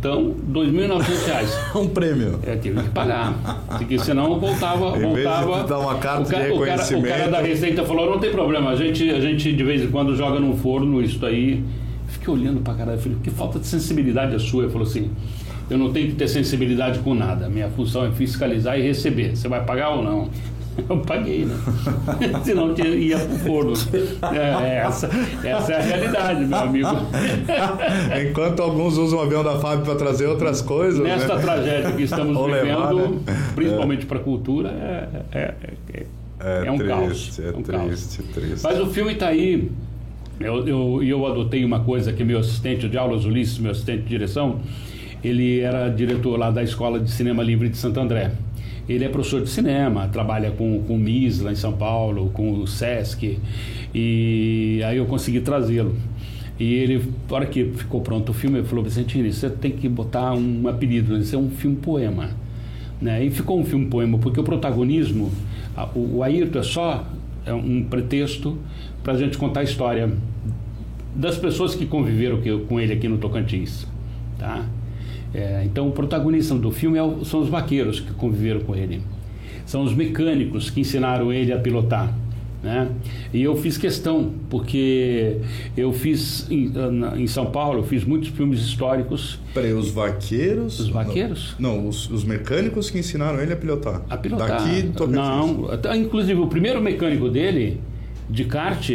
Então, 0.00 0.34
2.900 0.52 1.26
reais. 1.26 1.58
um 1.76 1.86
prêmio. 1.86 2.40
É, 2.44 2.56
tive 2.56 2.82
que 2.82 2.88
pagar. 2.88 3.34
Porque 3.78 4.00
senão 4.00 4.40
voltava. 4.40 4.96
Em 4.98 5.14
vez 5.14 5.28
de 5.28 5.44
voltava 5.44 5.62
dar 5.68 5.78
uma 5.78 5.94
carta 5.94 6.22
o 6.22 6.26
ca- 6.26 6.30
de 6.30 6.34
o 6.34 6.34
cara, 6.34 6.54
o 6.54 6.58
reconhecimento. 6.58 7.08
cara 7.08 7.30
da 7.30 7.40
Receita 7.40 7.84
falou: 7.84 8.10
não 8.10 8.18
tem 8.18 8.32
problema, 8.32 8.70
a 8.70 8.74
gente, 8.74 9.08
a 9.10 9.20
gente 9.20 9.52
de 9.52 9.62
vez 9.62 9.80
em 9.84 9.86
quando 9.92 10.16
joga 10.16 10.40
no 10.40 10.56
forno 10.56 11.00
isso 11.00 11.20
daí. 11.20 11.62
Fiquei 12.08 12.34
olhando 12.34 12.60
pra 12.60 12.74
caralho, 12.74 12.98
falei: 12.98 13.18
que 13.22 13.30
falta 13.30 13.60
de 13.60 13.66
sensibilidade 13.68 14.34
a 14.34 14.40
sua. 14.40 14.64
Ele 14.64 14.72
falou 14.72 14.88
assim: 14.88 15.08
eu 15.70 15.78
não 15.78 15.92
tenho 15.92 16.08
que 16.08 16.14
ter 16.14 16.26
sensibilidade 16.26 16.98
com 16.98 17.14
nada, 17.14 17.48
minha 17.48 17.68
função 17.68 18.04
é 18.06 18.10
fiscalizar 18.10 18.76
e 18.76 18.82
receber. 18.82 19.36
Você 19.36 19.46
vai 19.46 19.64
pagar 19.64 19.90
ou 19.90 20.02
não? 20.02 20.28
Eu 20.88 20.98
paguei, 21.00 21.44
né? 21.44 21.54
Senão 22.44 22.72
tinha- 22.74 22.88
ia 22.88 23.18
pro 23.18 23.38
forno. 23.38 23.72
É, 24.32 24.76
essa, 24.86 25.08
essa 25.44 25.72
é 25.72 25.76
a 25.76 25.80
realidade, 25.82 26.44
meu 26.44 26.58
amigo. 26.58 26.88
Enquanto 28.30 28.60
alguns 28.62 28.96
usam 28.96 29.18
o 29.18 29.22
avião 29.22 29.42
da 29.42 29.58
FAB 29.58 29.84
para 29.84 29.94
trazer 29.96 30.26
outras 30.26 30.60
coisas. 30.62 31.00
Nesta 31.00 31.36
né? 31.36 31.42
tragédia 31.42 31.92
que 31.92 32.02
estamos 32.02 32.36
Ou 32.36 32.46
levar, 32.46 32.88
vivendo, 32.92 33.08
né? 33.26 33.36
principalmente 33.54 34.06
para 34.06 34.18
a 34.18 34.22
cultura, 34.22 34.68
é, 34.70 35.08
é, 35.32 35.54
é, 35.94 36.06
É, 36.40 36.66
é 36.66 36.70
um 36.70 36.76
triste, 36.78 36.88
caos. 36.88 37.40
é 37.40 37.48
um 37.50 37.62
triste, 37.62 38.18
caos. 38.22 38.34
triste. 38.34 38.60
Mas 38.62 38.80
o 38.80 38.86
filme 38.86 39.12
está 39.12 39.28
aí. 39.28 39.70
Eu, 40.40 40.66
eu, 40.68 41.02
eu 41.02 41.26
adotei 41.26 41.64
uma 41.64 41.80
coisa 41.80 42.12
que 42.12 42.22
meu 42.22 42.38
assistente 42.38 42.88
de 42.88 42.96
aulas, 42.96 43.24
Ulisses, 43.24 43.58
meu 43.58 43.72
assistente 43.72 44.02
de 44.02 44.08
direção, 44.08 44.60
ele 45.24 45.58
era 45.58 45.88
diretor 45.88 46.38
lá 46.38 46.48
da 46.52 46.62
Escola 46.62 47.00
de 47.00 47.10
Cinema 47.10 47.42
Livre 47.42 47.68
de 47.68 47.76
Santo 47.76 47.98
André. 47.98 48.30
Ele 48.88 49.04
é 49.04 49.08
professor 49.08 49.42
de 49.42 49.50
cinema, 49.50 50.08
trabalha 50.08 50.50
com, 50.50 50.82
com 50.82 50.94
o 50.94 50.98
MIS 50.98 51.40
lá 51.40 51.52
em 51.52 51.56
São 51.56 51.72
Paulo, 51.72 52.30
com 52.30 52.52
o 52.52 52.66
SESC, 52.66 53.38
e 53.94 54.80
aí 54.84 54.96
eu 54.96 55.06
consegui 55.06 55.40
trazê-lo. 55.40 55.94
E 56.58 56.74
ele, 56.74 57.04
na 57.28 57.36
hora 57.36 57.46
que 57.46 57.64
ficou 57.64 58.00
pronto 58.00 58.30
o 58.30 58.32
filme, 58.32 58.58
ele 58.58 58.66
falou, 58.66 58.82
Vicentini, 58.82 59.32
você 59.32 59.48
tem 59.48 59.70
que 59.72 59.88
botar 59.88 60.32
um 60.32 60.66
apelido, 60.66 61.12
né? 61.14 61.20
isso 61.20 61.36
é 61.36 61.38
um 61.38 61.50
filme-poema. 61.50 62.30
Né? 63.00 63.24
E 63.26 63.30
ficou 63.30 63.60
um 63.60 63.64
filme-poema, 63.64 64.18
porque 64.18 64.40
o 64.40 64.42
protagonismo, 64.42 65.30
a- 65.76 65.88
o, 65.94 66.16
o 66.16 66.22
Ayrton 66.24 66.58
é 66.58 66.62
só 66.62 67.06
é 67.46 67.52
um 67.54 67.84
pretexto 67.84 68.58
para 69.04 69.12
a 69.12 69.16
gente 69.16 69.38
contar 69.38 69.60
a 69.60 69.62
história 69.62 70.10
das 71.14 71.38
pessoas 71.38 71.74
que 71.76 71.86
conviveram 71.86 72.40
que- 72.40 72.58
com 72.68 72.80
ele 72.80 72.92
aqui 72.92 73.06
no 73.06 73.18
Tocantins. 73.18 73.86
Tá? 74.38 74.66
É, 75.34 75.62
então, 75.64 75.88
o 75.88 75.92
protagonista 75.92 76.54
do 76.54 76.70
filme 76.70 76.98
é 76.98 77.24
são 77.24 77.40
os 77.40 77.48
vaqueiros 77.48 78.00
que 78.00 78.12
conviveram 78.14 78.60
com 78.60 78.74
ele. 78.74 79.02
São 79.66 79.82
os 79.82 79.94
mecânicos 79.94 80.70
que 80.70 80.80
ensinaram 80.80 81.32
ele 81.32 81.52
a 81.52 81.58
pilotar. 81.58 82.14
Né? 82.62 82.88
E 83.32 83.40
eu 83.40 83.54
fiz 83.56 83.78
questão, 83.78 84.32
porque 84.50 85.36
eu 85.76 85.92
fiz 85.92 86.50
em, 86.50 86.72
em 87.16 87.26
São 87.28 87.46
Paulo, 87.46 87.80
eu 87.80 87.82
fiz 87.84 88.04
muitos 88.04 88.30
filmes 88.30 88.60
históricos 88.60 89.38
Peraí, 89.54 89.72
os 89.72 89.90
vaqueiros. 89.92 90.80
Os 90.80 90.88
vaqueiros? 90.88 91.54
Não, 91.56 91.76
não, 91.76 91.88
os, 91.88 92.10
os 92.10 92.24
mecânicos 92.24 92.90
que 92.90 92.98
ensinaram 92.98 93.40
ele 93.40 93.52
a 93.52 93.56
pilotar. 93.56 94.02
a 94.10 94.16
pilotar. 94.16 94.64
Daqui. 94.64 94.92
Não, 95.08 95.70
até- 95.70 95.96
inclusive 95.96 96.40
o 96.40 96.48
primeiro 96.48 96.82
mecânico 96.82 97.28
dele, 97.28 97.80
de 98.28 98.44
kart, 98.44 98.90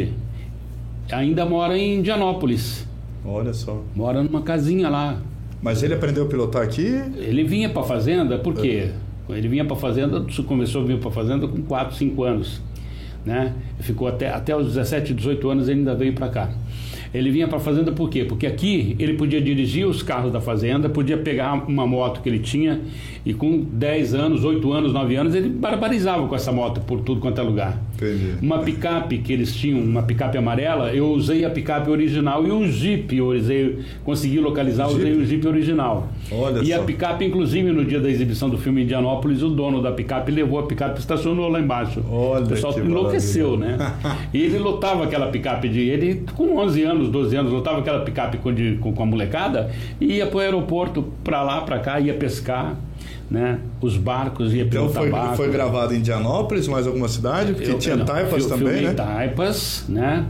ainda 1.09 1.45
mora 1.45 1.77
em 1.77 1.99
Indianópolis. 1.99 2.85
Olha 3.23 3.53
só. 3.53 3.81
Mora 3.95 4.21
numa 4.21 4.41
casinha 4.41 4.89
lá. 4.89 5.21
Mas 5.63 5.81
ele 5.81 5.93
aprendeu 5.93 6.25
a 6.25 6.27
pilotar 6.27 6.61
aqui? 6.61 7.01
Ele 7.15 7.45
vinha 7.45 7.69
para 7.69 7.83
fazenda, 7.83 8.37
por 8.37 8.53
quê? 8.53 8.89
Ele 9.29 9.47
vinha 9.47 9.63
para 9.63 9.77
fazenda, 9.77 10.25
começou 10.45 10.81
a 10.81 10.85
vir 10.85 10.99
para 10.99 11.09
fazenda 11.09 11.47
com 11.47 11.61
4, 11.61 11.95
5 11.95 12.23
anos. 12.23 12.61
Né? 13.25 13.53
Ficou 13.79 14.09
até, 14.09 14.29
até 14.29 14.53
os 14.53 14.67
17, 14.67 15.13
18 15.13 15.49
anos 15.49 15.69
ele 15.69 15.79
ainda 15.79 15.95
veio 15.95 16.11
para 16.11 16.27
cá. 16.27 16.51
Ele 17.13 17.31
vinha 17.31 17.47
para 17.47 17.57
a 17.57 17.61
fazenda 17.61 17.93
por 17.93 18.09
quê? 18.09 18.25
Porque 18.25 18.45
aqui 18.45 18.97
ele 18.99 19.13
podia 19.13 19.39
dirigir 19.39 19.87
os 19.87 20.03
carros 20.03 20.33
da 20.33 20.41
fazenda, 20.41 20.89
podia 20.89 21.17
pegar 21.17 21.53
uma 21.53 21.87
moto 21.87 22.21
que 22.21 22.27
ele 22.27 22.39
tinha 22.39 22.81
e 23.25 23.33
com 23.33 23.61
10 23.61 24.15
anos, 24.15 24.43
8 24.43 24.73
anos, 24.73 24.91
9 24.91 25.15
anos 25.15 25.33
ele 25.33 25.47
barbarizava 25.47 26.27
com 26.27 26.35
essa 26.35 26.51
moto 26.51 26.81
por 26.81 26.99
tudo 26.99 27.21
quanto 27.21 27.39
é 27.39 27.43
lugar. 27.43 27.81
Entendi. 28.03 28.33
Uma 28.41 28.59
picape 28.59 29.17
que 29.19 29.31
eles 29.33 29.55
tinham, 29.55 29.79
uma 29.79 30.03
picape 30.03 30.37
amarela, 30.37 30.93
eu 30.93 31.07
usei 31.11 31.45
a 31.45 31.49
picape 31.49 31.89
original 31.89 32.45
e 32.45 32.51
o 32.51 32.67
Jeep, 32.67 33.15
eu 33.15 33.27
usei, 33.27 33.79
consegui 34.03 34.39
localizar, 34.39 34.87
Jeep? 34.89 34.99
usei 34.99 35.13
o 35.13 35.25
Jeep 35.25 35.47
original. 35.47 36.09
Olha 36.31 36.61
e 36.61 36.67
só. 36.67 36.81
a 36.81 36.83
picape, 36.83 37.25
inclusive, 37.25 37.71
no 37.71 37.85
dia 37.85 37.99
da 37.99 38.09
exibição 38.09 38.49
do 38.49 38.57
filme 38.57 38.83
Indianópolis, 38.83 39.41
o 39.41 39.49
dono 39.49 39.81
da 39.81 39.91
picape 39.91 40.31
levou 40.31 40.59
a 40.59 40.63
picape 40.63 40.97
e 40.97 40.99
estacionou 40.99 41.47
lá 41.49 41.59
embaixo. 41.59 42.03
Olha 42.09 42.45
o 42.45 42.47
pessoal 42.49 42.73
que 42.73 42.79
enlouqueceu, 42.81 43.57
né? 43.57 43.77
maravilha. 43.77 44.23
E 44.33 44.41
ele 44.41 44.57
lotava 44.59 45.03
aquela 45.03 45.27
picape 45.27 45.69
de. 45.69 45.79
Ele, 45.81 46.23
com 46.35 46.57
11 46.57 46.83
anos, 46.83 47.09
12 47.09 47.35
anos, 47.35 47.51
lotava 47.51 47.79
aquela 47.79 47.99
picape 48.01 48.37
com, 48.37 48.53
de- 48.53 48.77
com, 48.81 48.91
com 48.93 49.03
a 49.03 49.05
molecada 49.05 49.69
e 50.01 50.13
ia 50.17 50.25
para 50.25 50.37
o 50.37 50.39
aeroporto, 50.39 51.03
para 51.23 51.43
lá, 51.43 51.61
para 51.61 51.79
cá, 51.79 51.99
ia 51.99 52.13
pescar, 52.13 52.75
né? 53.29 53.59
Os 53.81 53.97
barcos, 53.97 54.53
ia 54.53 54.63
Então 54.63 54.89
foi, 54.89 55.09
barco. 55.09 55.35
foi 55.37 55.49
gravado 55.51 55.93
em 55.93 55.97
Indianópolis, 55.97 56.67
mais 56.67 56.85
alguma 56.87 57.07
cidade? 57.07 57.53
Porque 57.53 57.71
Eu- 57.71 57.79
tinha 57.79 57.95
não, 57.95 58.05
Taipas 58.05 58.43
eu 58.43 58.49
também, 58.49 58.81
né? 58.83 58.93
Taipas, 58.93 59.85
né? 59.89 60.25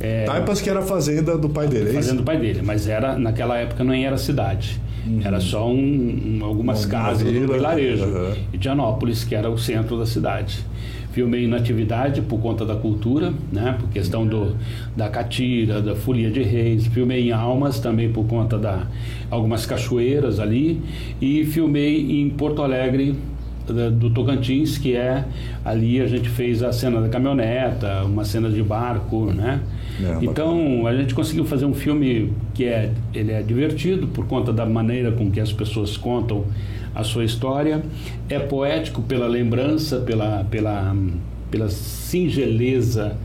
É, 0.00 0.24
Taipas 0.24 0.60
que 0.60 0.68
era 0.70 0.80
a 0.80 0.82
fazenda 0.82 1.36
do 1.38 1.48
pai 1.48 1.66
dele, 1.68 1.90
é 1.90 1.92
fazendo 1.94 2.14
isso? 2.14 2.22
o 2.22 2.24
pai 2.26 2.38
dele, 2.38 2.60
mas 2.62 2.86
era 2.88 3.18
naquela 3.18 3.56
época 3.58 3.82
não 3.84 3.92
era 3.94 4.16
cidade. 4.18 4.80
Era 5.22 5.38
só 5.38 5.68
um- 5.70 6.38
um- 6.40 6.44
algumas 6.44 6.84
Uma- 6.84 6.94
uma 6.98 7.04
casas 7.04 7.22
do 7.22 7.30
vila, 7.30 7.54
vilarejo. 7.54 8.04
E 8.52 8.58
Dianópolis, 8.58 9.22
que 9.22 9.36
era 9.36 9.48
o 9.48 9.56
centro 9.56 9.96
da 9.96 10.04
cidade. 10.04 10.64
Filmei 11.16 11.46
Natividade 11.46 12.20
por 12.20 12.38
conta 12.38 12.62
da 12.66 12.76
cultura, 12.76 13.32
né? 13.50 13.74
por 13.80 13.88
questão 13.88 14.26
do, 14.26 14.54
da 14.94 15.08
catira, 15.08 15.80
da 15.80 15.96
folia 15.96 16.30
de 16.30 16.42
reis. 16.42 16.86
Filmei 16.88 17.30
em 17.30 17.32
Almas 17.32 17.80
também 17.80 18.12
por 18.12 18.26
conta 18.26 18.58
da 18.58 18.86
algumas 19.30 19.64
cachoeiras 19.64 20.38
ali. 20.38 20.78
E 21.18 21.46
filmei 21.46 22.20
em 22.20 22.28
Porto 22.28 22.60
Alegre 22.60 23.16
do 23.98 24.10
Tocantins, 24.10 24.76
que 24.76 24.94
é 24.94 25.24
ali 25.64 26.02
a 26.02 26.06
gente 26.06 26.28
fez 26.28 26.62
a 26.62 26.70
cena 26.70 27.00
da 27.00 27.08
caminhoneta, 27.08 28.04
uma 28.04 28.22
cena 28.22 28.50
de 28.50 28.62
barco, 28.62 29.32
né? 29.32 29.62
É, 29.98 30.18
então 30.22 30.86
a 30.86 30.94
gente 30.94 31.14
conseguiu 31.14 31.46
fazer 31.46 31.64
um 31.64 31.72
filme 31.72 32.30
que 32.52 32.66
é 32.66 32.92
ele 33.14 33.32
é 33.32 33.40
divertido 33.40 34.06
por 34.06 34.26
conta 34.26 34.52
da 34.52 34.66
maneira 34.66 35.10
com 35.12 35.30
que 35.30 35.40
as 35.40 35.50
pessoas 35.50 35.96
contam 35.96 36.44
a 36.96 37.04
sua 37.04 37.24
história, 37.24 37.82
é 38.28 38.38
poético 38.38 39.02
pela 39.02 39.26
lembrança, 39.26 40.00
pela 40.00 40.44
pela 40.44 40.96
pela 41.50 41.68
singeleza 41.68 43.16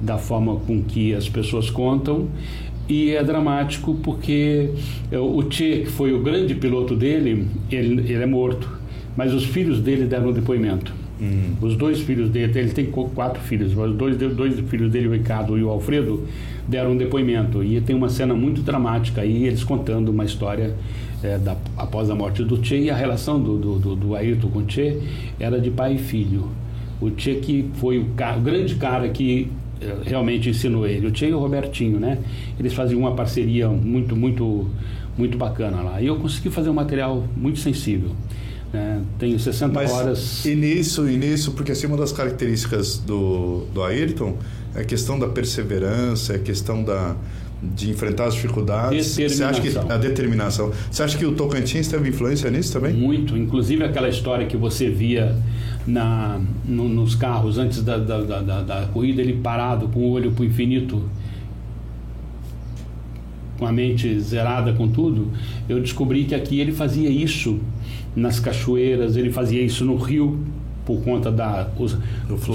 da 0.00 0.18
forma 0.18 0.56
com 0.56 0.82
que 0.82 1.14
as 1.14 1.28
pessoas 1.28 1.70
contam. 1.70 2.28
E 2.88 3.12
é 3.12 3.22
dramático 3.22 3.94
porque 4.02 4.70
é, 5.10 5.18
o 5.18 5.42
Che, 5.48 5.82
que 5.84 5.90
foi 5.90 6.12
o 6.12 6.20
grande 6.20 6.54
piloto 6.54 6.96
dele, 6.96 7.46
ele, 7.70 8.12
ele 8.12 8.22
é 8.22 8.26
morto, 8.26 8.68
mas 9.16 9.32
os 9.32 9.44
filhos 9.44 9.80
dele 9.80 10.04
deram 10.04 10.32
depoimento. 10.32 10.92
Hum. 11.22 11.54
Os 11.60 11.76
dois 11.76 12.00
filhos 12.00 12.28
dele, 12.30 12.52
ele 12.58 12.70
tem 12.70 12.86
quatro 12.86 13.40
filhos, 13.40 13.72
mas 13.74 13.92
dois, 13.92 14.16
dois 14.16 14.58
filhos 14.68 14.90
dele, 14.90 15.06
o 15.06 15.12
Ricardo 15.12 15.56
e 15.56 15.62
o 15.62 15.68
Alfredo, 15.68 16.26
deram 16.66 16.92
um 16.92 16.96
depoimento. 16.96 17.62
E 17.62 17.80
tem 17.80 17.94
uma 17.94 18.08
cena 18.08 18.34
muito 18.34 18.60
dramática 18.60 19.20
aí, 19.20 19.44
eles 19.44 19.62
contando 19.62 20.08
uma 20.08 20.24
história 20.24 20.74
é, 21.22 21.38
da, 21.38 21.56
após 21.76 22.10
a 22.10 22.14
morte 22.14 22.42
do 22.42 22.64
Che 22.64 22.76
e 22.76 22.90
a 22.90 22.96
relação 22.96 23.40
do, 23.40 23.56
do, 23.56 23.78
do, 23.78 23.96
do 23.96 24.16
Ayrton 24.16 24.48
com 24.48 24.58
o 24.58 24.68
Che 24.68 25.00
era 25.38 25.60
de 25.60 25.70
pai 25.70 25.94
e 25.94 25.98
filho. 25.98 26.48
O 27.00 27.10
Che 27.16 27.36
que 27.36 27.70
foi 27.74 27.98
o, 27.98 28.02
o 28.02 28.40
grande 28.40 28.74
cara 28.74 29.08
que 29.08 29.48
realmente 30.04 30.48
ensinou 30.48 30.86
ele. 30.86 31.06
O 31.06 31.10
Tchê 31.10 31.28
e 31.28 31.34
o 31.34 31.38
Robertinho, 31.38 31.98
né? 31.98 32.18
Eles 32.58 32.72
faziam 32.72 33.00
uma 33.00 33.12
parceria 33.12 33.68
muito, 33.68 34.14
muito, 34.14 34.68
muito 35.16 35.36
bacana 35.36 35.82
lá. 35.82 36.00
E 36.00 36.06
eu 36.06 36.16
consegui 36.16 36.50
fazer 36.50 36.70
um 36.70 36.74
material 36.74 37.24
muito 37.36 37.58
sensível. 37.58 38.10
Né? 38.72 39.02
Tenho 39.18 39.38
60 39.38 39.72
Mas, 39.72 39.90
horas. 39.90 40.44
E 40.44 40.54
nisso, 40.54 41.08
e 41.08 41.16
nisso, 41.16 41.52
porque 41.52 41.72
assim, 41.72 41.86
uma 41.86 41.96
das 41.96 42.12
características 42.12 42.98
do, 42.98 43.66
do 43.72 43.82
Ayrton 43.82 44.36
é 44.74 44.80
a 44.80 44.84
questão 44.84 45.18
da 45.18 45.28
perseverança, 45.28 46.32
é 46.32 46.36
a 46.36 46.38
questão 46.38 46.82
da, 46.82 47.14
de 47.62 47.90
enfrentar 47.90 48.26
as 48.26 48.34
dificuldades. 48.34 49.14
Você 49.14 49.44
acha 49.44 49.60
que 49.60 49.76
a 49.76 49.96
determinação. 49.96 50.72
Você 50.90 51.02
acha 51.02 51.16
que 51.16 51.26
o 51.26 51.32
Tocantins 51.32 51.86
teve 51.86 52.08
influência 52.08 52.50
nisso 52.50 52.72
também? 52.72 52.92
Muito. 52.92 53.36
Inclusive 53.36 53.84
aquela 53.84 54.08
história 54.08 54.46
que 54.46 54.56
você 54.56 54.88
via 54.88 55.36
na, 55.86 56.40
no, 56.64 56.88
nos 56.88 57.14
carros 57.14 57.58
antes 57.58 57.82
da, 57.82 57.98
da, 57.98 58.20
da, 58.20 58.62
da, 58.62 58.86
corrida, 58.86 59.20
ele 59.20 59.34
parado 59.34 59.88
com 59.88 60.00
o 60.00 60.10
olho 60.10 60.32
para 60.32 60.42
o 60.42 60.44
infinito, 60.46 61.02
com 63.62 63.66
a 63.68 63.72
mente 63.72 64.18
zerada 64.18 64.72
com 64.72 64.88
tudo, 64.88 65.28
eu 65.68 65.80
descobri 65.80 66.24
que 66.24 66.34
aqui 66.34 66.58
ele 66.58 66.72
fazia 66.72 67.08
isso 67.08 67.60
nas 68.14 68.40
cachoeiras, 68.40 69.16
ele 69.16 69.30
fazia 69.30 69.62
isso 69.62 69.84
no 69.84 69.94
rio 69.94 70.36
por 70.84 71.00
conta 71.02 71.30
da 71.30 71.68
os 71.78 71.96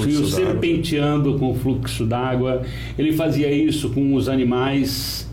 rios 0.04 0.34
serpenteando 0.34 1.36
com 1.36 1.52
o 1.52 1.56
fluxo 1.56 2.06
d'água, 2.06 2.62
ele 3.00 3.14
fazia 3.14 3.50
isso 3.50 3.90
com 3.92 4.16
os 4.16 4.28
animais 4.28 5.26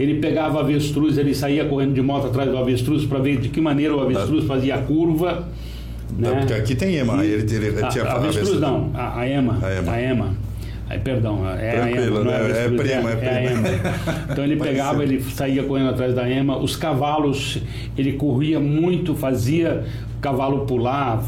ele 0.00 0.14
pegava 0.14 0.60
avestruz, 0.60 1.16
ele 1.16 1.32
saía 1.32 1.64
correndo 1.66 1.92
de 1.92 2.02
moto 2.02 2.26
atrás 2.26 2.50
do 2.50 2.56
avestruz 2.56 3.04
para 3.04 3.20
ver 3.20 3.38
de 3.38 3.50
que 3.50 3.60
maneira 3.60 3.94
o 3.94 4.00
avestruz 4.00 4.46
fazia 4.46 4.76
a 4.76 4.78
curva. 4.78 5.46
Né? 6.18 6.30
Porque 6.38 6.54
aqui 6.54 6.74
tem 6.74 6.96
EMA, 6.96 7.24
ele, 7.24 7.34
ele, 7.34 7.66
ele 7.66 7.84
a, 7.84 7.88
tinha 7.88 8.04
a 8.04 8.14
avestruz 8.14 8.58
não, 8.58 8.90
a, 8.94 9.20
a, 9.20 9.28
EMA, 9.28 9.58
a 9.62 9.78
EMA. 9.78 9.92
A 9.92 10.02
EMA. 10.02 10.49
Aí, 10.90 10.98
perdão, 10.98 11.48
é 11.48 11.70
Tranquilo, 11.70 12.18
a 12.18 12.20
EMA, 12.20 12.24
não 12.24 12.32
é, 12.32 12.48
né? 12.48 12.64
é, 12.64 12.68
prima, 12.68 13.10
é, 13.10 13.24
é, 13.24 13.28
a 13.28 13.52
EMA. 13.52 13.68
Então 14.28 14.44
ele 14.44 14.56
pegava, 14.60 15.04
ele 15.04 15.22
saía 15.22 15.62
correndo 15.62 15.90
atrás 15.90 16.12
da 16.16 16.28
EMA, 16.28 16.58
os 16.58 16.74
cavalos, 16.74 17.62
ele 17.96 18.14
corria 18.14 18.58
muito, 18.58 19.14
fazia 19.14 19.84
cavalo 20.20 20.66
pular. 20.66 21.22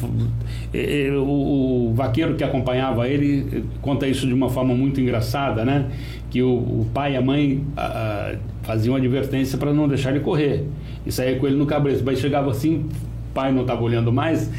O, 1.15 1.91
o, 1.91 1.95
vaqueiro 1.95 2.35
que 2.35 2.43
acompanhava 2.43 3.07
ele 3.09 3.65
conta 3.81 4.09
isso 4.09 4.27
de 4.27 4.35
uma 4.35 4.51
forma 4.51 4.75
muito 4.75 5.01
engraçada, 5.01 5.65
né? 5.65 5.91
Que 6.29 6.43
o, 6.43 6.51
o 6.51 6.87
pai 6.93 7.13
e 7.13 7.17
a 7.17 7.23
mãe 7.23 7.65
a, 7.77 7.85
a, 7.85 8.35
faziam 8.63 8.97
advertência 8.97 9.57
para 9.57 9.73
não 9.73 9.87
deixar 9.87 10.11
ele 10.11 10.21
correr. 10.21 10.67
E 11.07 11.13
saía 11.13 11.39
com 11.39 11.47
ele 11.47 11.57
no 11.57 11.67
cabresto. 11.67 12.03
Mas 12.05 12.19
chegava 12.19 12.51
assim, 12.51 12.89
pai 13.33 13.53
não 13.53 13.63
estava 13.63 13.81
olhando 13.81 14.13
mais, 14.13 14.51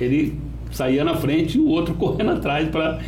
ele 0.00 0.40
saía 0.70 1.04
na 1.04 1.14
frente 1.14 1.58
e 1.58 1.60
o 1.60 1.68
outro 1.68 1.92
correndo 1.96 2.30
atrás 2.30 2.68
para 2.68 2.98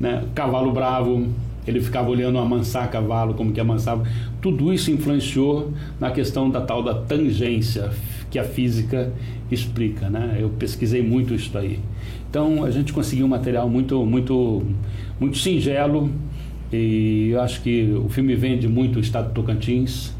né, 0.00 0.24
cavalo 0.34 0.72
bravo 0.72 1.28
ele 1.66 1.80
ficava 1.80 2.08
olhando 2.08 2.38
amansar 2.38 2.90
cavalo 2.90 3.34
como 3.34 3.52
que 3.52 3.60
amansava. 3.60 4.04
Tudo 4.40 4.72
isso 4.72 4.90
influenciou 4.90 5.72
na 5.98 6.10
questão 6.10 6.50
da 6.50 6.60
tal 6.60 6.82
da 6.82 6.94
tangência 6.94 7.90
que 8.30 8.38
a 8.38 8.44
física 8.44 9.12
explica 9.50 10.08
né? 10.08 10.38
Eu 10.40 10.48
pesquisei 10.50 11.02
muito 11.02 11.34
isso 11.34 11.56
aí. 11.56 11.78
Então 12.28 12.64
a 12.64 12.70
gente 12.70 12.92
conseguiu 12.92 13.26
um 13.26 13.28
material 13.28 13.68
muito 13.68 14.04
muito 14.06 14.62
muito 15.18 15.38
singelo 15.38 16.10
e 16.72 17.30
eu 17.30 17.40
acho 17.40 17.60
que 17.62 17.92
o 18.04 18.08
filme 18.08 18.34
vende 18.34 18.68
muito 18.68 18.96
o 18.96 19.00
estado 19.00 19.28
do 19.28 19.34
Tocantins 19.34 20.14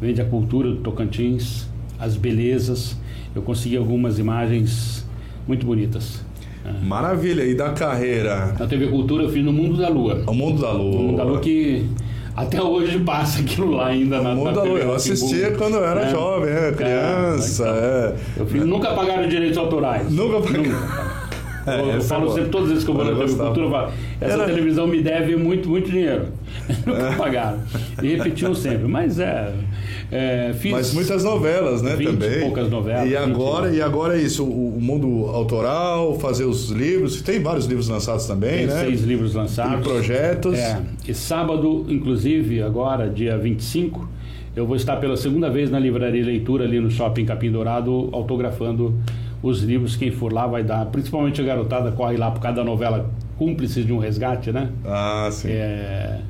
vende 0.00 0.20
a 0.20 0.24
cultura 0.24 0.70
do 0.70 0.76
Tocantins 0.76 1.68
as 1.98 2.16
belezas. 2.16 2.96
Eu 3.34 3.42
consegui 3.42 3.76
algumas 3.76 4.18
imagens 4.18 5.06
muito 5.46 5.66
bonitas. 5.66 6.25
É. 6.66 6.84
Maravilha. 6.84 7.44
E 7.44 7.54
da 7.54 7.70
carreira? 7.70 8.54
Na 8.58 8.66
TV 8.66 8.88
Cultura 8.88 9.24
eu 9.24 9.30
fiz 9.30 9.44
no 9.44 9.52
Mundo 9.52 9.76
da 9.76 9.88
Lua. 9.88 10.22
O 10.26 10.34
Mundo 10.34 10.60
da 10.60 10.72
Lua. 10.72 10.96
O 10.96 11.02
Mundo 11.02 11.16
da 11.16 11.24
Lua 11.24 11.40
que 11.40 11.86
até 12.34 12.60
hoje 12.62 12.98
passa 12.98 13.40
aquilo 13.40 13.70
lá 13.70 13.86
ainda 13.86 14.20
na, 14.20 14.32
o 14.32 14.36
Mundo 14.36 14.46
na 14.46 14.52
da 14.52 14.62
Lua. 14.62 14.78
Eu 14.78 14.94
assistia 14.94 15.52
quando 15.52 15.76
eu 15.76 15.84
era 15.84 16.02
é. 16.02 16.10
jovem, 16.10 16.50
é, 16.52 16.72
criança. 16.72 17.66
É, 17.66 18.14
então, 18.32 18.44
eu 18.44 18.46
fiz, 18.46 18.64
nunca 18.64 18.92
pagaram 18.92 19.28
direitos 19.28 19.56
autorais. 19.56 20.10
Nunca 20.10 20.40
pagaram. 20.40 21.16
É, 21.66 21.80
eu, 21.80 21.94
eu 21.94 22.00
falo 22.00 22.32
sempre, 22.32 22.50
todas 22.50 22.66
as 22.66 22.70
vezes 22.70 22.84
que 22.84 22.90
eu 22.90 22.94
vou 22.94 23.04
na 23.04 23.10
TV 23.10 23.34
Cultura, 23.34 23.66
eu 23.66 23.70
falo, 23.70 23.92
essa 24.20 24.34
Era... 24.34 24.44
televisão 24.44 24.86
me 24.86 25.02
deve 25.02 25.34
muito, 25.34 25.68
muito 25.68 25.90
dinheiro. 25.90 26.26
Nunca 26.86 27.08
é. 27.08 27.16
pagaram. 27.16 27.58
E 28.00 28.14
repetiam 28.14 28.54
sempre. 28.54 28.86
Mas 28.86 29.18
é. 29.18 29.52
É 30.10 30.52
fiz 30.54 30.72
Mas 30.72 30.94
muitas 30.94 31.24
novelas, 31.24 31.82
né? 31.82 31.96
20 31.96 32.06
também. 32.06 32.40
poucas 32.40 32.70
novelas. 32.70 33.10
E 33.10 33.16
agora, 33.16 33.74
e 33.74 33.82
agora 33.82 34.16
é 34.16 34.22
isso, 34.22 34.44
o, 34.44 34.76
o, 34.76 34.80
mundo 34.80 35.26
autoral, 35.26 36.18
fazer 36.18 36.44
os 36.44 36.70
livros. 36.70 37.20
Tem 37.22 37.40
vários 37.40 37.66
livros 37.66 37.88
lançados 37.88 38.26
também, 38.26 38.58
Tem 38.58 38.66
né? 38.66 38.84
seis 38.84 39.02
livros 39.02 39.34
lançados. 39.34 39.80
E 39.80 39.82
projetos. 39.82 40.58
É. 40.58 40.80
E 41.08 41.14
sábado, 41.14 41.86
inclusive, 41.88 42.62
agora, 42.62 43.08
dia 43.08 43.36
25, 43.36 44.08
eu 44.54 44.66
vou 44.66 44.76
estar 44.76 44.96
pela 44.96 45.16
segunda 45.16 45.50
vez 45.50 45.70
na 45.70 45.78
livraria 45.78 46.24
Leitura 46.24 46.64
ali 46.64 46.80
no 46.80 46.90
Shopping 46.90 47.24
Capim 47.24 47.50
Dourado, 47.50 48.08
autografando 48.12 48.94
os 49.42 49.62
livros, 49.62 49.96
quem 49.96 50.10
for 50.10 50.32
lá 50.32 50.46
vai 50.46 50.62
dar. 50.62 50.86
Principalmente 50.86 51.40
a 51.40 51.44
garotada 51.44 51.92
corre 51.92 52.16
lá 52.16 52.30
por 52.30 52.40
causa 52.40 52.56
da 52.56 52.64
novela 52.64 53.10
Cúmplices 53.36 53.84
de 53.84 53.92
um 53.92 53.98
Resgate, 53.98 54.50
né? 54.50 54.70
Ah, 54.84 55.28
sim. 55.30 55.48
É, 55.50 56.20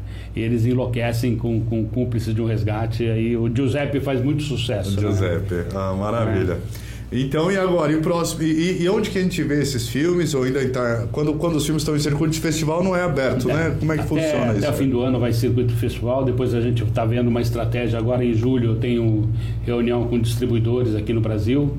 eles 0.40 0.66
enlouquecem 0.66 1.37
com, 1.37 1.61
com 1.61 1.85
Cúmplices 1.87 2.35
de 2.35 2.43
um 2.43 2.47
Resgate. 2.47 3.05
Aí 3.05 3.37
o 3.37 3.55
Giuseppe 3.55 4.00
faz 4.00 4.23
muito 4.23 4.43
sucesso. 4.43 4.99
O 4.99 5.02
né? 5.02 5.09
Giuseppe, 5.09 5.55
né? 5.55 5.64
ah, 5.75 5.95
maravilha. 5.95 6.52
É. 6.83 6.87
Então, 7.12 7.52
e 7.52 7.57
agora? 7.57 7.93
E 7.93 7.97
o 7.97 8.00
próximo? 8.00 8.43
E, 8.43 8.83
e, 8.83 8.88
onde 8.88 9.11
que 9.11 9.19
a 9.19 9.23
gente 9.23 9.40
vê 9.43 9.62
esses 9.62 9.88
filmes? 9.88 10.35
Ou 10.35 10.43
ainda 10.43 10.69
tá, 10.71 11.07
quando, 11.12 11.35
quando 11.35 11.55
os 11.55 11.64
filmes 11.64 11.83
estão 11.83 11.95
em 11.95 12.00
circuito 12.00 12.35
de 12.35 12.40
festival, 12.40 12.83
não 12.83 12.97
é 12.97 13.02
aberto, 13.02 13.47
né? 13.47 13.76
Como 13.78 13.93
é 13.93 13.95
que 13.95 14.00
até, 14.00 14.09
funciona 14.09 14.45
até 14.47 14.59
isso? 14.59 14.66
Até 14.66 14.75
o 14.75 14.78
fim 14.78 14.88
do 14.88 15.00
ano 15.00 15.21
vai 15.21 15.33
circuito 15.33 15.73
de 15.73 15.78
festival. 15.78 16.25
Depois 16.25 16.52
a 16.52 16.61
gente 16.61 16.83
está 16.83 17.05
vendo 17.05 17.28
uma 17.28 17.40
estratégia. 17.40 17.99
Agora 17.99 18.25
em 18.25 18.35
julho 18.35 18.71
eu 18.71 18.76
tenho 18.76 19.31
reunião 19.64 20.09
com 20.09 20.19
distribuidores 20.19 20.97
aqui 20.97 21.12
no 21.12 21.21
Brasil 21.21 21.76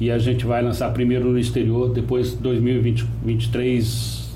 e 0.00 0.10
a 0.10 0.18
gente 0.18 0.46
vai 0.46 0.62
lançar 0.62 0.90
primeiro 0.94 1.30
no 1.30 1.38
exterior, 1.38 1.90
depois 1.90 2.32
2023 2.32 4.30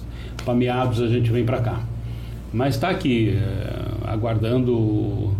para 0.45 0.54
meados 0.54 1.00
a 1.00 1.09
gente 1.09 1.31
vem 1.31 1.45
para 1.45 1.59
cá. 1.61 1.93
Mas 2.54 2.76
está 2.76 2.88
aqui 2.88 3.37
é, 3.37 4.12
aguardando 4.12 5.34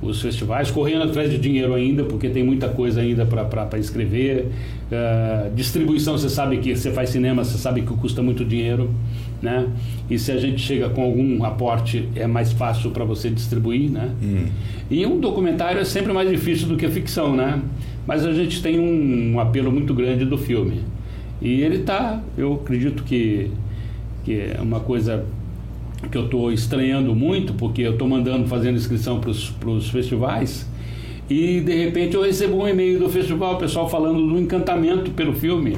os 0.00 0.22
festivais, 0.22 0.70
correndo 0.70 1.02
atrás 1.02 1.28
de 1.28 1.36
dinheiro 1.36 1.74
ainda, 1.74 2.04
porque 2.04 2.28
tem 2.28 2.44
muita 2.44 2.68
coisa 2.68 3.00
ainda 3.00 3.26
para 3.26 3.78
escrever. 3.78 4.46
Uh, 4.90 5.54
distribuição, 5.54 6.16
você 6.16 6.30
sabe 6.30 6.56
que 6.58 6.74
você 6.74 6.90
faz 6.90 7.10
cinema, 7.10 7.44
você 7.44 7.58
sabe 7.58 7.82
que 7.82 7.88
custa 7.88 8.22
muito 8.22 8.44
dinheiro, 8.44 8.88
né? 9.42 9.68
E 10.08 10.18
se 10.18 10.32
a 10.32 10.38
gente 10.38 10.62
chega 10.62 10.88
com 10.88 11.02
algum 11.02 11.44
aporte, 11.44 12.08
é 12.14 12.26
mais 12.26 12.52
fácil 12.52 12.90
para 12.92 13.04
você 13.04 13.28
distribuir, 13.28 13.90
né? 13.90 14.10
Hum. 14.22 14.46
E 14.90 15.04
um 15.04 15.20
documentário 15.20 15.80
é 15.80 15.84
sempre 15.84 16.12
mais 16.12 16.30
difícil 16.30 16.66
do 16.66 16.76
que 16.76 16.86
a 16.86 16.90
ficção, 16.90 17.36
né? 17.36 17.60
Mas 18.06 18.24
a 18.24 18.32
gente 18.32 18.62
tem 18.62 18.78
um, 18.78 19.34
um 19.34 19.40
apelo 19.40 19.70
muito 19.70 19.92
grande 19.92 20.24
do 20.24 20.38
filme. 20.38 20.80
E 21.42 21.60
ele 21.60 21.76
está, 21.76 22.22
eu 22.38 22.54
acredito 22.54 23.02
que, 23.02 23.50
que 24.24 24.40
é 24.56 24.58
uma 24.62 24.80
coisa 24.80 25.26
que 26.08 26.16
eu 26.16 26.24
estou 26.24 26.52
estranhando 26.52 27.14
muito, 27.14 27.52
porque 27.54 27.82
eu 27.82 27.92
estou 27.92 28.08
mandando, 28.08 28.46
fazendo 28.46 28.76
inscrição 28.76 29.20
para 29.20 29.30
os 29.70 29.88
festivais, 29.90 30.66
e 31.28 31.60
de 31.60 31.84
repente 31.84 32.16
eu 32.16 32.22
recebo 32.22 32.62
um 32.62 32.68
e-mail 32.68 32.98
do 32.98 33.08
festival, 33.08 33.54
o 33.54 33.58
pessoal 33.58 33.88
falando 33.88 34.26
do 34.26 34.38
encantamento 34.38 35.10
pelo 35.12 35.32
filme. 35.32 35.76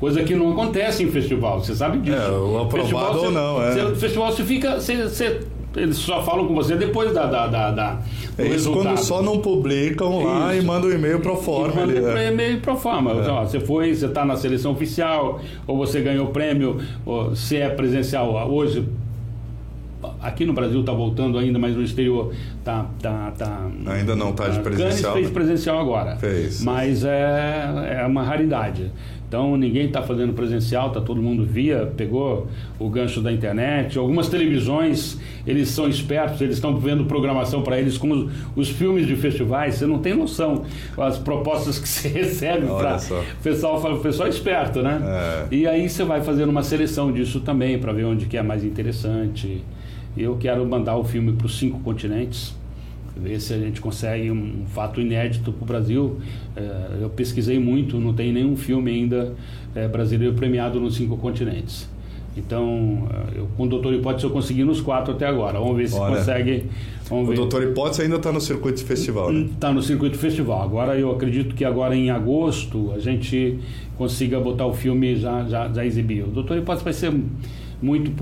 Coisa 0.00 0.22
que 0.22 0.34
não 0.34 0.52
acontece 0.52 1.02
em 1.02 1.10
festival, 1.10 1.60
você 1.60 1.74
sabe 1.74 1.98
disso. 1.98 2.16
É, 2.16 2.30
o 2.30 2.62
aprovado 2.62 2.72
festival, 2.72 3.24
ou 3.24 3.30
não, 3.30 3.62
é. 3.62 3.72
Você, 3.72 3.94
festival 3.94 4.32
você 4.32 4.44
fica. 4.44 4.80
Você, 4.80 4.96
você 4.96 5.40
eles 5.76 5.96
só 5.96 6.22
falam 6.22 6.46
com 6.46 6.54
você 6.54 6.76
depois 6.76 7.12
da, 7.12 7.26
da, 7.26 7.46
da, 7.48 7.70
da 7.72 7.98
é 8.38 8.46
isso 8.46 8.72
quando 8.72 8.96
só 8.96 9.22
não 9.22 9.40
publicam 9.40 10.24
lá 10.24 10.54
e 10.54 10.62
mandam 10.62 10.88
um 10.88 10.92
e-mail 10.92 11.20
pro 11.20 11.36
forma. 11.36 11.82
E 11.82 12.00
manda 12.00 12.22
é. 12.22 12.28
e-mail 12.28 12.60
pro 12.60 12.76
forma. 12.76 13.12
É. 13.12 13.20
Então, 13.20 13.44
você 13.44 13.60
foi, 13.60 13.94
você 13.94 14.06
está 14.06 14.24
na 14.24 14.36
seleção 14.36 14.72
oficial, 14.72 15.40
ou 15.66 15.76
você 15.76 16.00
ganhou 16.00 16.28
prêmio, 16.28 16.80
ou 17.04 17.34
se 17.34 17.56
é 17.56 17.68
presencial 17.68 18.50
hoje. 18.50 18.84
Aqui 20.20 20.44
no 20.44 20.52
Brasil 20.52 20.80
está 20.80 20.92
voltando 20.92 21.38
ainda, 21.38 21.58
mas 21.58 21.74
no 21.74 21.82
exterior 21.82 22.32
tá, 22.64 22.86
tá, 23.00 23.32
tá 23.36 23.70
ainda 23.86 24.16
não 24.16 24.30
está 24.30 24.48
de 24.48 24.60
presencial. 24.60 25.12
Cannes 25.12 25.12
fez 25.12 25.26
né? 25.26 25.32
presencial 25.32 25.78
agora, 25.78 26.16
fez. 26.16 26.62
mas 26.62 27.04
é, 27.04 28.00
é 28.00 28.06
uma 28.06 28.22
raridade. 28.22 28.90
Então 29.34 29.56
ninguém 29.56 29.86
está 29.86 30.00
fazendo 30.00 30.32
presencial, 30.32 30.88
está 30.88 31.00
todo 31.00 31.20
mundo 31.20 31.44
via, 31.44 31.92
pegou 31.96 32.46
o 32.78 32.88
gancho 32.88 33.20
da 33.20 33.32
internet. 33.32 33.98
Algumas 33.98 34.28
televisões, 34.28 35.18
eles 35.44 35.70
são 35.70 35.88
espertos, 35.88 36.40
eles 36.40 36.54
estão 36.54 36.76
vendo 36.76 37.04
programação 37.06 37.60
para 37.60 37.76
eles, 37.76 37.98
como 37.98 38.14
os, 38.14 38.32
os, 38.54 38.68
filmes 38.68 39.08
de 39.08 39.16
festivais, 39.16 39.74
você 39.74 39.86
não 39.86 39.98
tem 39.98 40.14
noção 40.14 40.64
as 40.96 41.18
propostas 41.18 41.80
que 41.80 41.88
você 41.88 42.06
recebe 42.06 42.66
para 42.66 42.96
o 42.96 43.42
pessoal, 43.42 43.92
o 43.92 43.98
pessoal 43.98 44.28
é 44.28 44.30
esperto, 44.30 44.82
né? 44.82 45.00
É. 45.50 45.54
E 45.54 45.66
aí 45.66 45.88
você 45.88 46.04
vai 46.04 46.22
fazendo 46.22 46.50
uma 46.50 46.62
seleção 46.62 47.10
disso 47.10 47.40
também 47.40 47.76
para 47.76 47.92
ver 47.92 48.04
onde 48.04 48.26
que 48.26 48.36
é 48.36 48.42
mais 48.42 48.62
interessante. 48.62 49.64
Eu 50.16 50.36
quero 50.36 50.64
mandar 50.66 50.96
o 50.96 51.04
filme 51.04 51.32
para 51.32 51.46
os 51.46 51.58
cinco 51.58 51.80
continentes 51.80 52.54
ver 53.16 53.40
se 53.40 53.54
a 53.54 53.58
gente 53.58 53.80
consegue 53.80 54.30
um 54.30 54.64
fato 54.66 55.00
inédito 55.00 55.52
para 55.52 55.62
o 55.62 55.66
Brasil. 55.66 56.18
É, 56.56 56.98
eu 57.00 57.10
pesquisei 57.10 57.58
muito, 57.58 57.98
não 57.98 58.12
tem 58.12 58.32
nenhum 58.32 58.56
filme 58.56 58.90
ainda 58.90 59.34
é, 59.74 59.86
brasileiro 59.86 60.34
premiado 60.34 60.80
nos 60.80 60.96
cinco 60.96 61.16
continentes. 61.16 61.88
Então, 62.36 63.08
é, 63.12 63.38
eu, 63.38 63.48
com 63.56 63.62
o 63.62 63.68
Doutor 63.68 63.94
Hipótese 63.94 64.24
eu 64.24 64.30
consegui 64.30 64.64
nos 64.64 64.80
quatro 64.80 65.14
até 65.14 65.26
agora. 65.26 65.58
Vamos 65.58 65.76
ver 65.76 65.88
se 65.88 65.96
Olha, 65.96 66.16
consegue. 66.16 66.64
Vamos 67.08 67.26
o 67.26 67.30
ver. 67.30 67.36
Doutor 67.36 67.62
Hipótese 67.62 68.02
ainda 68.02 68.16
está 68.16 68.32
no 68.32 68.40
circuito 68.40 68.78
de 68.78 68.84
festival, 68.84 69.32
né? 69.32 69.48
Está 69.52 69.72
no 69.72 69.80
circuito 69.80 70.14
de 70.14 70.20
festival. 70.20 70.62
Agora 70.62 70.98
eu 70.98 71.12
acredito 71.12 71.54
que 71.54 71.64
agora 71.64 71.94
em 71.94 72.10
agosto 72.10 72.92
a 72.92 72.98
gente 72.98 73.60
consiga 73.96 74.40
botar 74.40 74.66
o 74.66 74.72
filme 74.72 75.14
já, 75.14 75.44
já, 75.44 75.68
já 75.72 75.86
exibir. 75.86 76.24
O 76.24 76.28
Doutor 76.28 76.58
Hipótese 76.58 76.84
vai 76.84 76.92
ser 76.92 77.14
muito 77.84 78.12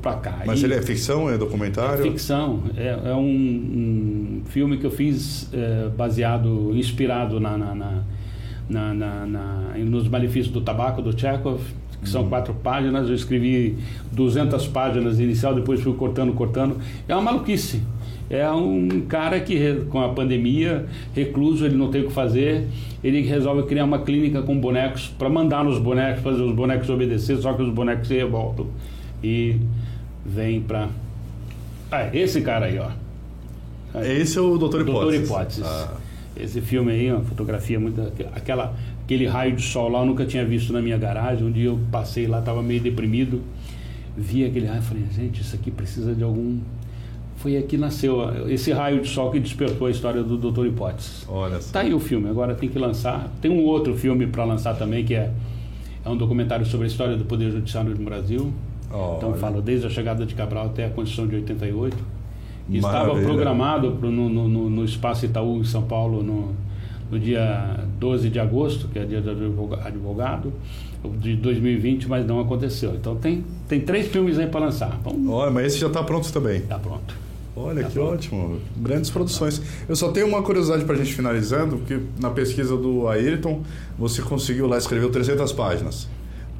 para 0.00 0.14
cá. 0.14 0.42
Mas 0.46 0.62
e 0.62 0.64
ele 0.64 0.74
é 0.74 0.82
ficção, 0.82 1.28
é 1.28 1.36
documentário? 1.36 2.06
É 2.06 2.10
ficção. 2.10 2.62
É, 2.76 3.10
é 3.10 3.14
um, 3.14 3.18
um, 3.18 4.42
filme 4.44 4.78
que 4.78 4.86
eu 4.86 4.90
fiz 4.90 5.52
é, 5.52 5.88
baseado, 5.88 6.70
inspirado 6.74 7.40
na, 7.40 7.58
na, 7.58 7.74
na, 8.68 8.94
na, 8.94 9.74
nos 9.78 10.06
malefícios 10.06 10.52
do 10.52 10.60
tabaco 10.60 11.02
do 11.02 11.18
Chekhov, 11.18 11.60
que 12.00 12.08
são 12.08 12.22
uhum. 12.22 12.28
quatro 12.28 12.54
páginas. 12.54 13.08
Eu 13.08 13.16
escrevi 13.16 13.76
200 14.12 14.68
páginas 14.68 15.18
inicial, 15.18 15.56
depois 15.56 15.80
fui 15.80 15.94
cortando, 15.94 16.32
cortando. 16.32 16.76
É 17.08 17.14
uma 17.14 17.32
maluquice. 17.32 17.82
É 18.30 18.48
um 18.48 19.00
cara 19.08 19.40
que, 19.40 19.86
com 19.88 20.00
a 20.00 20.10
pandemia, 20.10 20.86
recluso, 21.12 21.66
ele 21.66 21.74
não 21.74 21.90
tem 21.90 22.02
o 22.02 22.06
que 22.06 22.12
fazer, 22.12 22.68
ele 23.02 23.22
resolve 23.22 23.64
criar 23.64 23.84
uma 23.84 24.02
clínica 24.02 24.40
com 24.40 24.56
bonecos 24.56 25.08
para 25.18 25.28
mandar 25.28 25.64
nos 25.64 25.80
bonecos, 25.80 26.22
fazer 26.22 26.42
os 26.42 26.54
bonecos 26.54 26.88
obedecer, 26.88 27.36
só 27.38 27.52
que 27.54 27.62
os 27.62 27.70
bonecos 27.70 28.06
se 28.06 28.14
revoltam 28.14 28.68
e 29.22 29.56
vem 30.24 30.60
para. 30.60 30.88
Ah, 31.90 32.08
esse 32.14 32.40
cara 32.40 32.66
aí, 32.66 32.78
ó. 32.78 32.90
Aí. 33.94 34.20
Esse 34.20 34.38
é 34.38 34.40
o 34.40 34.56
Doutor 34.56 34.82
Hipóteses. 34.82 35.10
Doutor 35.10 35.14
Hipóteses. 35.14 35.64
Ah. 35.64 35.96
Esse 36.36 36.60
filme 36.60 36.92
aí, 36.92 37.12
uma 37.12 37.22
fotografia 37.22 37.78
muito. 37.78 38.00
Aquela, 38.34 38.74
aquele 39.02 39.26
raio 39.26 39.56
de 39.56 39.62
sol 39.62 39.88
lá 39.88 40.00
eu 40.00 40.06
nunca 40.06 40.24
tinha 40.24 40.44
visto 40.44 40.72
na 40.72 40.80
minha 40.80 40.96
garagem. 40.96 41.44
Um 41.44 41.50
dia 41.50 41.66
eu 41.66 41.78
passei 41.90 42.26
lá, 42.26 42.38
estava 42.38 42.62
meio 42.62 42.80
deprimido. 42.80 43.42
Vi 44.16 44.44
aquele 44.44 44.66
raio 44.66 44.80
e 44.80 44.84
falei, 44.84 45.04
gente, 45.14 45.40
isso 45.40 45.54
aqui 45.54 45.70
precisa 45.70 46.14
de 46.14 46.22
algum. 46.22 46.58
Foi 47.36 47.56
aqui 47.56 47.78
nasceu 47.78 48.48
esse 48.48 48.70
raio 48.70 49.00
de 49.00 49.08
sol 49.08 49.30
que 49.30 49.40
despertou 49.40 49.86
a 49.86 49.90
história 49.90 50.22
do 50.22 50.36
Doutor 50.36 50.66
Hipóteses. 50.66 51.24
Olha 51.28 51.60
só. 51.60 51.72
Tá 51.72 51.80
aí 51.80 51.94
o 51.94 51.98
filme, 51.98 52.28
agora 52.28 52.54
tem 52.54 52.68
que 52.68 52.78
lançar. 52.78 53.30
Tem 53.40 53.50
um 53.50 53.64
outro 53.64 53.96
filme 53.96 54.26
para 54.26 54.44
lançar 54.44 54.76
também, 54.76 55.04
que 55.04 55.14
é, 55.14 55.30
é 56.04 56.08
um 56.08 56.16
documentário 56.16 56.66
sobre 56.66 56.86
a 56.86 56.88
história 56.88 57.16
do 57.16 57.24
Poder 57.24 57.50
Judiciário 57.50 57.94
no 57.94 58.04
Brasil. 58.04 58.52
Oh, 58.92 59.14
então, 59.16 59.34
falo 59.34 59.62
desde 59.62 59.86
a 59.86 59.90
chegada 59.90 60.26
de 60.26 60.34
Cabral 60.34 60.66
até 60.66 60.84
a 60.84 60.90
Constituição 60.90 61.26
de 61.26 61.36
88. 61.36 61.96
E 62.68 62.78
estava 62.78 63.14
programado 63.20 63.92
pro, 63.92 64.10
no, 64.10 64.28
no, 64.28 64.70
no, 64.70 64.84
Espaço 64.84 65.26
Itaú, 65.26 65.58
em 65.58 65.64
São 65.64 65.82
Paulo, 65.82 66.22
no, 66.22 66.54
no 67.10 67.18
dia 67.18 67.84
12 67.98 68.30
de 68.30 68.38
agosto, 68.38 68.88
que 68.88 68.98
é 68.98 69.04
dia 69.04 69.20
do 69.20 69.30
advogado, 69.84 70.52
de 71.18 71.34
2020, 71.36 72.08
mas 72.08 72.24
não 72.24 72.40
aconteceu. 72.40 72.94
Então, 72.94 73.16
tem, 73.16 73.44
tem 73.68 73.80
três 73.80 74.06
filmes 74.06 74.38
aí 74.38 74.46
para 74.46 74.60
lançar. 74.60 75.00
Vamos... 75.02 75.28
Olha, 75.32 75.50
mas 75.50 75.66
esse 75.66 75.78
já 75.78 75.88
está 75.88 76.02
pronto 76.02 76.32
também? 76.32 76.58
Está 76.58 76.78
pronto. 76.78 77.14
Olha, 77.56 77.82
tá 77.82 77.88
que 77.88 77.94
pronto. 77.94 78.12
ótimo. 78.12 78.60
Grandes 78.76 79.10
produções. 79.10 79.60
Eu 79.88 79.96
só 79.96 80.12
tenho 80.12 80.28
uma 80.28 80.42
curiosidade 80.42 80.84
para 80.84 80.94
a 80.94 80.98
gente 80.98 81.12
finalizando, 81.12 81.78
porque 81.78 81.98
na 82.20 82.30
pesquisa 82.30 82.76
do 82.76 83.08
Ayrton, 83.08 83.62
você 83.98 84.22
conseguiu 84.22 84.68
lá, 84.68 84.78
escreveu 84.78 85.10
300 85.10 85.52
páginas. 85.52 86.08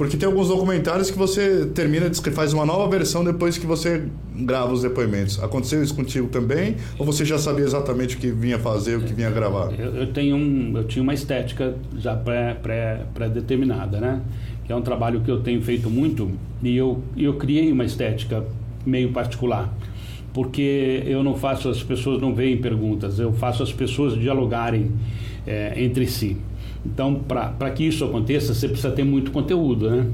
Porque 0.01 0.17
tem 0.17 0.27
alguns 0.27 0.49
documentários 0.49 1.11
que 1.11 1.19
você 1.19 1.67
termina, 1.75 2.11
faz 2.33 2.55
uma 2.55 2.65
nova 2.65 2.89
versão 2.89 3.23
depois 3.23 3.59
que 3.59 3.67
você 3.67 4.05
grava 4.35 4.73
os 4.73 4.81
depoimentos. 4.81 5.39
Aconteceu 5.45 5.83
isso 5.83 5.95
contigo 5.95 6.27
também? 6.29 6.77
Ou 6.99 7.05
você 7.05 7.23
já 7.23 7.37
sabia 7.37 7.67
exatamente 7.67 8.17
o 8.17 8.19
que 8.19 8.31
vinha 8.31 8.59
fazer, 8.59 8.97
o 8.97 9.03
que 9.03 9.13
vinha 9.13 9.29
gravar? 9.29 9.79
Eu, 9.79 9.95
eu 9.97 10.07
tenho 10.07 10.37
um, 10.37 10.73
eu 10.75 10.85
tinha 10.85 11.03
uma 11.03 11.13
estética 11.13 11.75
já 11.99 12.17
pré, 12.17 12.55
pré, 12.55 13.03
pré-determinada, 13.13 14.01
né? 14.01 14.23
Que 14.65 14.73
é 14.73 14.75
um 14.75 14.81
trabalho 14.81 15.21
que 15.21 15.31
eu 15.31 15.43
tenho 15.43 15.61
feito 15.61 15.91
muito 15.91 16.31
e 16.63 16.75
eu, 16.75 17.03
eu 17.15 17.35
criei 17.35 17.71
uma 17.71 17.85
estética 17.85 18.43
meio 18.87 19.13
particular. 19.13 19.71
Porque 20.33 21.03
eu 21.05 21.23
não 21.23 21.37
faço, 21.37 21.69
as 21.69 21.83
pessoas 21.83 22.23
não 22.23 22.35
veem 22.35 22.57
perguntas, 22.57 23.19
eu 23.19 23.35
faço 23.35 23.63
as 23.63 23.71
pessoas 23.71 24.19
dialogarem 24.19 24.93
é, 25.47 25.75
entre 25.77 26.07
si. 26.07 26.39
Então, 26.85 27.15
para 27.15 27.71
que 27.71 27.85
isso 27.85 28.05
aconteça, 28.05 28.55
você 28.55 28.69
precisa 28.69 28.91
ter 28.91 29.05
muito 29.05 29.31
conteúdo, 29.31 29.91
né? 29.91 30.07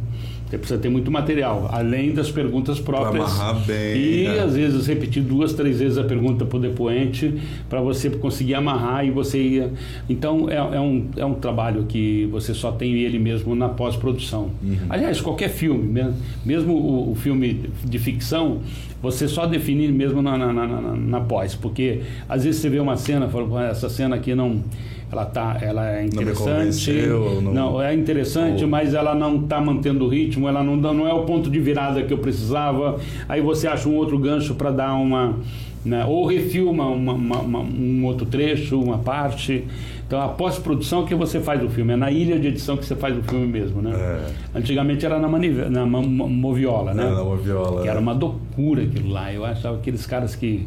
Você 0.48 0.58
precisa 0.58 0.78
ter 0.78 0.88
muito 0.88 1.10
material, 1.10 1.68
além 1.72 2.14
das 2.14 2.30
perguntas 2.30 2.78
próprias. 2.78 3.32
Pra 3.32 3.42
amarrar 3.42 3.66
bem. 3.66 3.96
E 3.96 4.24
né? 4.28 4.38
às 4.38 4.54
vezes 4.54 4.86
repetir 4.86 5.22
duas, 5.22 5.52
três 5.52 5.80
vezes 5.80 5.98
a 5.98 6.04
pergunta 6.04 6.44
para 6.44 6.56
o 6.56 6.60
depoente 6.60 7.34
para 7.68 7.80
você 7.80 8.08
conseguir 8.10 8.54
amarrar 8.54 9.04
e 9.04 9.10
você 9.10 9.42
ia. 9.42 9.72
Então 10.08 10.48
é, 10.48 10.54
é, 10.54 10.80
um, 10.80 11.08
é 11.16 11.24
um 11.24 11.34
trabalho 11.34 11.84
que 11.88 12.28
você 12.30 12.54
só 12.54 12.70
tem 12.70 12.94
ele 12.94 13.18
mesmo 13.18 13.56
na 13.56 13.68
pós-produção. 13.68 14.50
Uhum. 14.62 14.78
Aliás, 14.88 15.20
qualquer 15.20 15.48
filme, 15.48 16.04
mesmo 16.44 16.74
o, 16.74 17.10
o, 17.10 17.14
filme 17.16 17.68
de 17.84 17.98
ficção, 17.98 18.60
você 19.02 19.26
só 19.26 19.46
define 19.46 19.88
mesmo 19.88 20.22
na, 20.22 20.38
na, 20.38 20.52
na, 20.52 20.66
na, 20.66 20.80
na 20.80 21.20
pós, 21.20 21.56
porque 21.56 22.02
às 22.28 22.44
vezes 22.44 22.60
você 22.60 22.68
vê 22.68 22.78
uma 22.78 22.96
cena, 22.96 23.28
fala, 23.28 23.66
essa 23.66 23.88
cena 23.88 24.14
aqui 24.14 24.32
não 24.32 24.62
ela 25.10 25.24
tá, 25.24 25.56
ela 25.60 25.88
é 25.90 26.04
interessante. 26.04 26.92
Não, 26.92 27.40
não... 27.40 27.52
não 27.52 27.82
é 27.82 27.94
interessante, 27.94 28.64
oh. 28.64 28.68
mas 28.68 28.92
ela 28.92 29.14
não 29.14 29.42
está 29.42 29.60
mantendo 29.60 30.04
o 30.04 30.08
ritmo, 30.08 30.48
ela 30.48 30.62
não, 30.62 30.76
não 30.76 31.06
é 31.06 31.12
o 31.12 31.24
ponto 31.24 31.48
de 31.48 31.60
virada 31.60 32.02
que 32.02 32.12
eu 32.12 32.18
precisava. 32.18 32.98
Aí 33.28 33.40
você 33.40 33.68
acha 33.68 33.88
um 33.88 33.94
outro 33.94 34.18
gancho 34.18 34.54
para 34.54 34.70
dar 34.70 34.94
uma. 34.94 35.38
Né, 35.84 36.04
ou 36.04 36.26
refilma 36.26 36.84
uma, 36.88 37.12
uma, 37.12 37.38
uma, 37.38 37.60
um 37.60 38.04
outro 38.04 38.26
trecho, 38.26 38.80
uma 38.80 38.98
parte. 38.98 39.64
Então 40.04 40.20
a 40.20 40.26
pós-produção 40.26 41.04
que 41.04 41.14
você 41.14 41.38
faz 41.38 41.62
o 41.62 41.68
filme, 41.68 41.92
é 41.92 41.96
na 41.96 42.10
ilha 42.10 42.40
de 42.40 42.48
edição 42.48 42.76
que 42.76 42.84
você 42.84 42.96
faz 42.96 43.16
o 43.16 43.22
filme 43.22 43.46
mesmo, 43.46 43.80
né? 43.80 43.92
É. 43.94 44.58
Antigamente 44.58 45.06
era 45.06 45.20
na, 45.20 45.28
manive, 45.28 45.68
na 45.68 45.86
moviola, 45.86 46.92
né? 46.92 47.06
É, 47.06 47.10
na 47.10 47.22
moviola. 47.22 47.82
Que 47.82 47.88
era 47.88 48.00
uma 48.00 48.12
loucura 48.12 48.82
aquilo 48.82 49.10
lá. 49.10 49.32
Eu 49.32 49.44
achava 49.44 49.76
aqueles 49.76 50.04
caras 50.06 50.34
que 50.34 50.66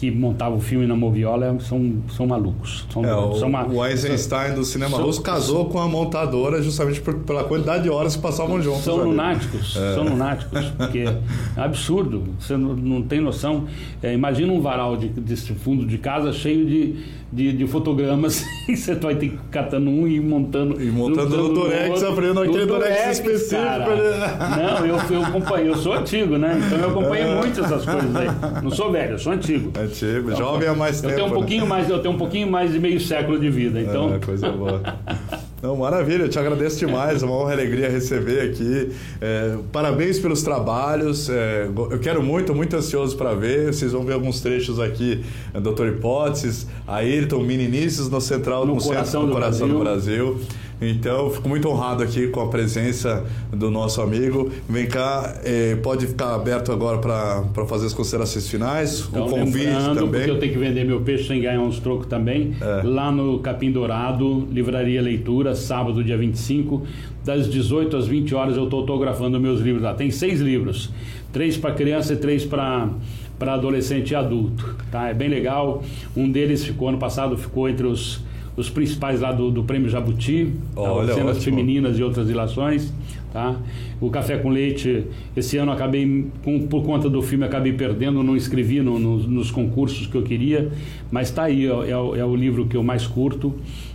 que 0.00 0.10
montavam 0.10 0.56
o 0.56 0.60
filme 0.62 0.86
na 0.86 0.96
Moviola 0.96 1.58
são, 1.60 1.96
são 2.16 2.26
malucos. 2.26 2.86
São, 2.90 3.04
é, 3.04 3.14
o, 3.14 3.34
são 3.34 3.52
o 3.52 3.84
Eisenstein 3.84 4.54
do 4.54 4.64
cinema 4.64 4.96
são, 4.96 5.04
russo 5.04 5.20
casou 5.20 5.66
com 5.66 5.78
a 5.78 5.86
montadora 5.86 6.62
justamente 6.62 7.02
por, 7.02 7.16
pela 7.16 7.44
quantidade 7.44 7.82
de 7.82 7.90
horas 7.90 8.16
que 8.16 8.22
passavam 8.22 8.62
juntos. 8.62 8.82
São 8.82 8.96
lunáticos, 8.96 9.76
é. 9.76 9.94
são 9.94 10.04
lunáticos, 10.04 10.70
porque 10.74 11.00
é 11.00 11.60
absurdo, 11.60 12.24
você 12.38 12.56
não, 12.56 12.74
não 12.74 13.02
tem 13.02 13.20
noção. 13.20 13.66
É, 14.02 14.14
imagina 14.14 14.50
um 14.50 14.62
varal 14.62 14.96
de, 14.96 15.08
desse 15.08 15.52
fundo 15.52 15.84
de 15.84 15.98
casa 15.98 16.32
cheio 16.32 16.64
de, 16.64 17.04
de, 17.32 17.52
de 17.52 17.66
fotogramas 17.66 18.44
e 18.68 18.76
você 18.76 18.94
vai 18.94 19.14
ter 19.14 19.30
que 19.30 19.38
catando 19.50 19.88
um 19.88 20.06
e 20.06 20.20
montando. 20.20 20.80
E 20.82 20.90
montando 20.90 21.36
no 21.36 21.54
Durex, 21.54 22.02
aprendendo 22.02 22.42
aquele 22.42 22.66
Durex, 22.66 23.18
específico. 23.18 23.60
Não, 24.56 24.86
eu, 24.86 24.96
eu 25.10 25.24
acompanho, 25.24 25.66
eu 25.68 25.76
sou 25.76 25.92
antigo, 25.92 26.36
né? 26.36 26.60
Então 26.66 26.78
eu 26.78 26.90
acompanho 26.90 27.28
é. 27.28 27.34
muito 27.36 27.60
essas 27.60 27.84
coisas 27.84 28.16
aí. 28.16 28.28
Não 28.62 28.70
sou 28.70 28.90
velho, 28.90 29.12
eu 29.12 29.18
sou 29.18 29.32
antigo. 29.32 29.72
É 29.76 29.82
antigo, 29.82 30.34
jovem 30.34 30.68
há 30.68 30.74
mais 30.74 31.02
eu 31.02 31.10
tempo. 31.10 31.20
Tenho 31.20 31.28
um 31.28 31.34
pouquinho 31.38 31.62
né? 31.62 31.68
mais, 31.68 31.90
eu 31.90 31.98
tenho 32.00 32.14
um 32.14 32.18
pouquinho 32.18 32.50
mais 32.50 32.72
de 32.72 32.80
meio 32.80 33.00
século 33.00 33.38
de 33.38 33.48
vida, 33.48 33.80
então. 33.80 34.14
É, 34.14 34.18
coisa 34.18 34.50
boa. 34.50 34.82
Não, 35.62 35.76
maravilha, 35.76 36.22
eu 36.22 36.28
te 36.28 36.38
agradeço 36.38 36.78
demais, 36.78 37.22
uma 37.22 37.34
honra 37.34 37.50
e 37.50 37.52
alegria 37.52 37.90
receber 37.90 38.40
aqui. 38.40 38.90
É, 39.20 39.58
parabéns 39.70 40.18
pelos 40.18 40.42
trabalhos, 40.42 41.28
é, 41.28 41.68
eu 41.90 41.98
quero 41.98 42.22
muito, 42.22 42.54
muito 42.54 42.74
ansioso 42.74 43.14
para 43.14 43.34
ver. 43.34 43.66
Vocês 43.72 43.92
vão 43.92 44.02
ver 44.02 44.14
alguns 44.14 44.40
trechos 44.40 44.80
aqui, 44.80 45.22
é, 45.52 45.60
Doutor 45.60 45.88
Hipóteses, 45.88 46.66
Ayrton, 46.86 47.42
Mini 47.42 47.64
Inícios 47.64 48.08
no 48.08 48.22
Central, 48.22 48.64
no, 48.64 48.76
no 48.76 48.82
coração, 48.82 49.20
centro, 49.20 49.26
do, 49.26 49.32
coração 49.32 49.68
Brasil. 49.68 49.78
do 49.78 49.84
Brasil. 49.84 50.40
Então, 50.80 51.30
fico 51.30 51.48
muito 51.48 51.68
honrado 51.68 52.02
aqui 52.02 52.28
com 52.28 52.40
a 52.40 52.48
presença 52.48 53.24
do 53.52 53.70
nosso 53.70 54.00
amigo. 54.00 54.50
Vem 54.68 54.86
cá, 54.86 55.40
eh, 55.44 55.76
pode 55.82 56.06
ficar 56.06 56.34
aberto 56.34 56.72
agora 56.72 56.98
para 56.98 57.66
fazer 57.66 57.86
as 57.86 57.92
considerações 57.92 58.48
finais, 58.48 59.06
então, 59.08 59.26
o 59.26 59.30
convite 59.30 59.66
também. 59.94 60.10
Porque 60.10 60.30
eu 60.30 60.38
tenho 60.38 60.52
que 60.52 60.58
vender 60.58 60.84
meu 60.84 61.00
peixe 61.02 61.28
sem 61.28 61.42
ganhar 61.42 61.60
uns 61.60 61.78
trocos 61.78 62.06
também. 62.06 62.54
É. 62.60 62.82
Lá 62.82 63.12
no 63.12 63.40
Capim 63.40 63.70
Dourado, 63.70 64.48
Livraria 64.50 65.02
Leitura, 65.02 65.54
sábado, 65.54 66.02
dia 66.02 66.16
25, 66.16 66.82
das 67.24 67.48
18 67.48 67.96
às 67.96 68.06
20 68.06 68.34
horas, 68.34 68.56
eu 68.56 68.64
estou 68.64 68.80
autografando 68.80 69.38
meus 69.38 69.60
livros 69.60 69.82
lá. 69.82 69.92
Tem 69.92 70.10
seis 70.10 70.40
livros: 70.40 70.90
três 71.32 71.58
para 71.58 71.72
criança 71.72 72.14
e 72.14 72.16
três 72.16 72.44
para 72.44 72.88
para 73.38 73.54
adolescente 73.54 74.10
e 74.10 74.14
adulto, 74.14 74.76
tá? 74.90 75.08
É 75.08 75.14
bem 75.14 75.28
legal. 75.30 75.82
Um 76.14 76.30
deles 76.30 76.62
ficou 76.62 76.90
ano 76.90 76.98
passado 76.98 77.38
ficou 77.38 77.70
entre 77.70 77.86
os 77.86 78.22
os 78.60 78.70
principais 78.70 79.20
lá 79.20 79.32
do, 79.32 79.50
do 79.50 79.64
Prêmio 79.64 79.88
Jabuti, 79.88 80.52
Olha, 80.76 81.14
cenas 81.14 81.38
ótimo. 81.38 81.56
femininas 81.56 81.98
e 81.98 82.02
outras 82.02 82.28
ilações, 82.28 82.92
tá? 83.32 83.56
O 84.00 84.10
Café 84.10 84.38
com 84.38 84.50
Leite, 84.50 85.06
esse 85.36 85.56
ano 85.56 85.72
acabei, 85.72 86.26
com, 86.44 86.66
por 86.66 86.84
conta 86.84 87.08
do 87.08 87.22
filme, 87.22 87.44
acabei 87.44 87.72
perdendo, 87.72 88.22
não 88.22 88.36
escrevi 88.36 88.80
no, 88.80 88.98
no, 88.98 89.16
nos 89.18 89.50
concursos 89.50 90.06
que 90.06 90.14
eu 90.14 90.22
queria, 90.22 90.70
mas 91.10 91.28
está 91.28 91.44
aí, 91.44 91.66
é, 91.66 91.70
é, 91.70 91.90
é, 91.90 92.24
o 92.24 92.36
livro 92.36 92.66
que 92.66 92.76
eu 92.76 92.82
mais 92.82 93.06
curto, 93.06 93.54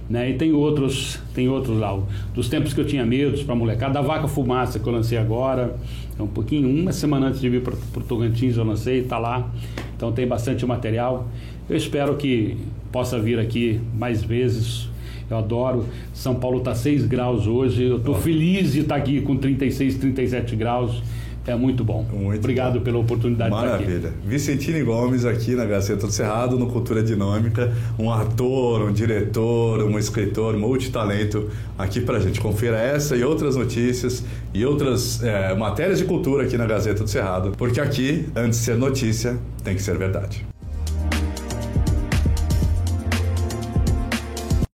né? 0.10 0.30
E 0.30 0.34
tem 0.34 0.52
outros, 0.52 1.20
tem 1.34 1.48
outros 1.48 1.80
lá, 1.80 1.98
dos 2.34 2.50
tempos 2.50 2.74
que 2.74 2.82
eu 2.82 2.86
tinha 2.86 3.06
medos 3.06 3.44
para 3.44 3.56
molecada, 3.56 3.94
da 3.94 4.02
Vaca 4.02 4.28
Fumaça 4.28 4.80
que 4.80 4.88
eu 4.88 4.94
lancei 4.94 5.18
agora, 5.18 5.76
é 6.18 6.22
um 6.22 6.28
pouquinho, 6.28 6.70
uma 6.70 6.92
semana 6.92 7.28
antes 7.28 7.42
de 7.42 7.50
vir 7.50 7.62
para 7.62 7.74
o 7.74 8.04
Tocantins 8.04 8.58
eu 8.58 8.64
lancei, 8.64 9.02
está 9.02 9.18
lá, 9.18 9.52
então 9.96 10.12
tem 10.12 10.28
bastante 10.28 10.66
material. 10.66 11.28
Eu 11.70 11.76
espero 11.76 12.16
que 12.16 12.58
possa 12.92 13.20
vir 13.20 13.40
aqui 13.40 13.82
mais 13.94 14.24
vezes. 14.24 14.88
Eu 15.30 15.38
adoro. 15.38 15.86
São 16.14 16.36
Paulo 16.36 16.60
está 16.60 16.76
6 16.76 17.06
graus 17.08 17.48
hoje. 17.48 17.84
Eu 17.84 17.98
estou 17.98 18.16
feliz 18.16 18.74
de 18.74 18.82
estar 18.82 18.96
tá 18.96 19.02
aqui 19.02 19.22
com 19.22 19.36
36, 19.36 19.96
37 19.96 20.56
graus. 20.56 21.02
É 21.48 21.56
muito 21.56 21.84
bom. 21.84 22.04
Muito 22.12 22.40
Obrigado 22.40 22.80
bom. 22.80 22.84
pela 22.84 22.98
oportunidade 22.98 23.52
Maravilha. 23.52 23.88
de 23.88 23.96
estar 23.98 24.10
aqui. 24.10 24.18
Vicentini 24.28 24.84
Gomes 24.84 25.26
aqui 25.26 25.56
na 25.56 25.66
Gazeta 25.66 26.08
do 26.08 26.12
Cerrado, 26.12 26.58
no 26.58 26.68
Cultura 26.68 27.04
Dinâmica, 27.04 27.72
um 28.00 28.12
ator, 28.12 28.82
um 28.82 28.92
diretor, 28.92 29.84
um 29.84 29.98
escritor 29.98 30.58
multitalento 30.58 31.50
aqui 31.78 32.02
pra 32.02 32.20
gente. 32.20 32.40
Confira 32.40 32.78
essa 32.78 33.16
e 33.16 33.24
outras 33.24 33.56
notícias 33.56 34.24
e 34.54 34.66
outras 34.66 35.24
é, 35.24 35.54
matérias 35.56 36.00
de 36.00 36.06
cultura 36.06 36.46
aqui 36.46 36.58
na 36.58 36.66
Gazeta 36.66 37.04
do 37.04 37.10
Cerrado, 37.10 37.52
porque 37.58 37.80
aqui, 37.80 38.28
antes 38.36 38.60
de 38.60 38.66
ser 38.66 38.78
notícia, 38.78 39.38
tem 39.64 39.76
que 39.76 39.82
ser 39.84 39.98
verdade. 39.98 40.55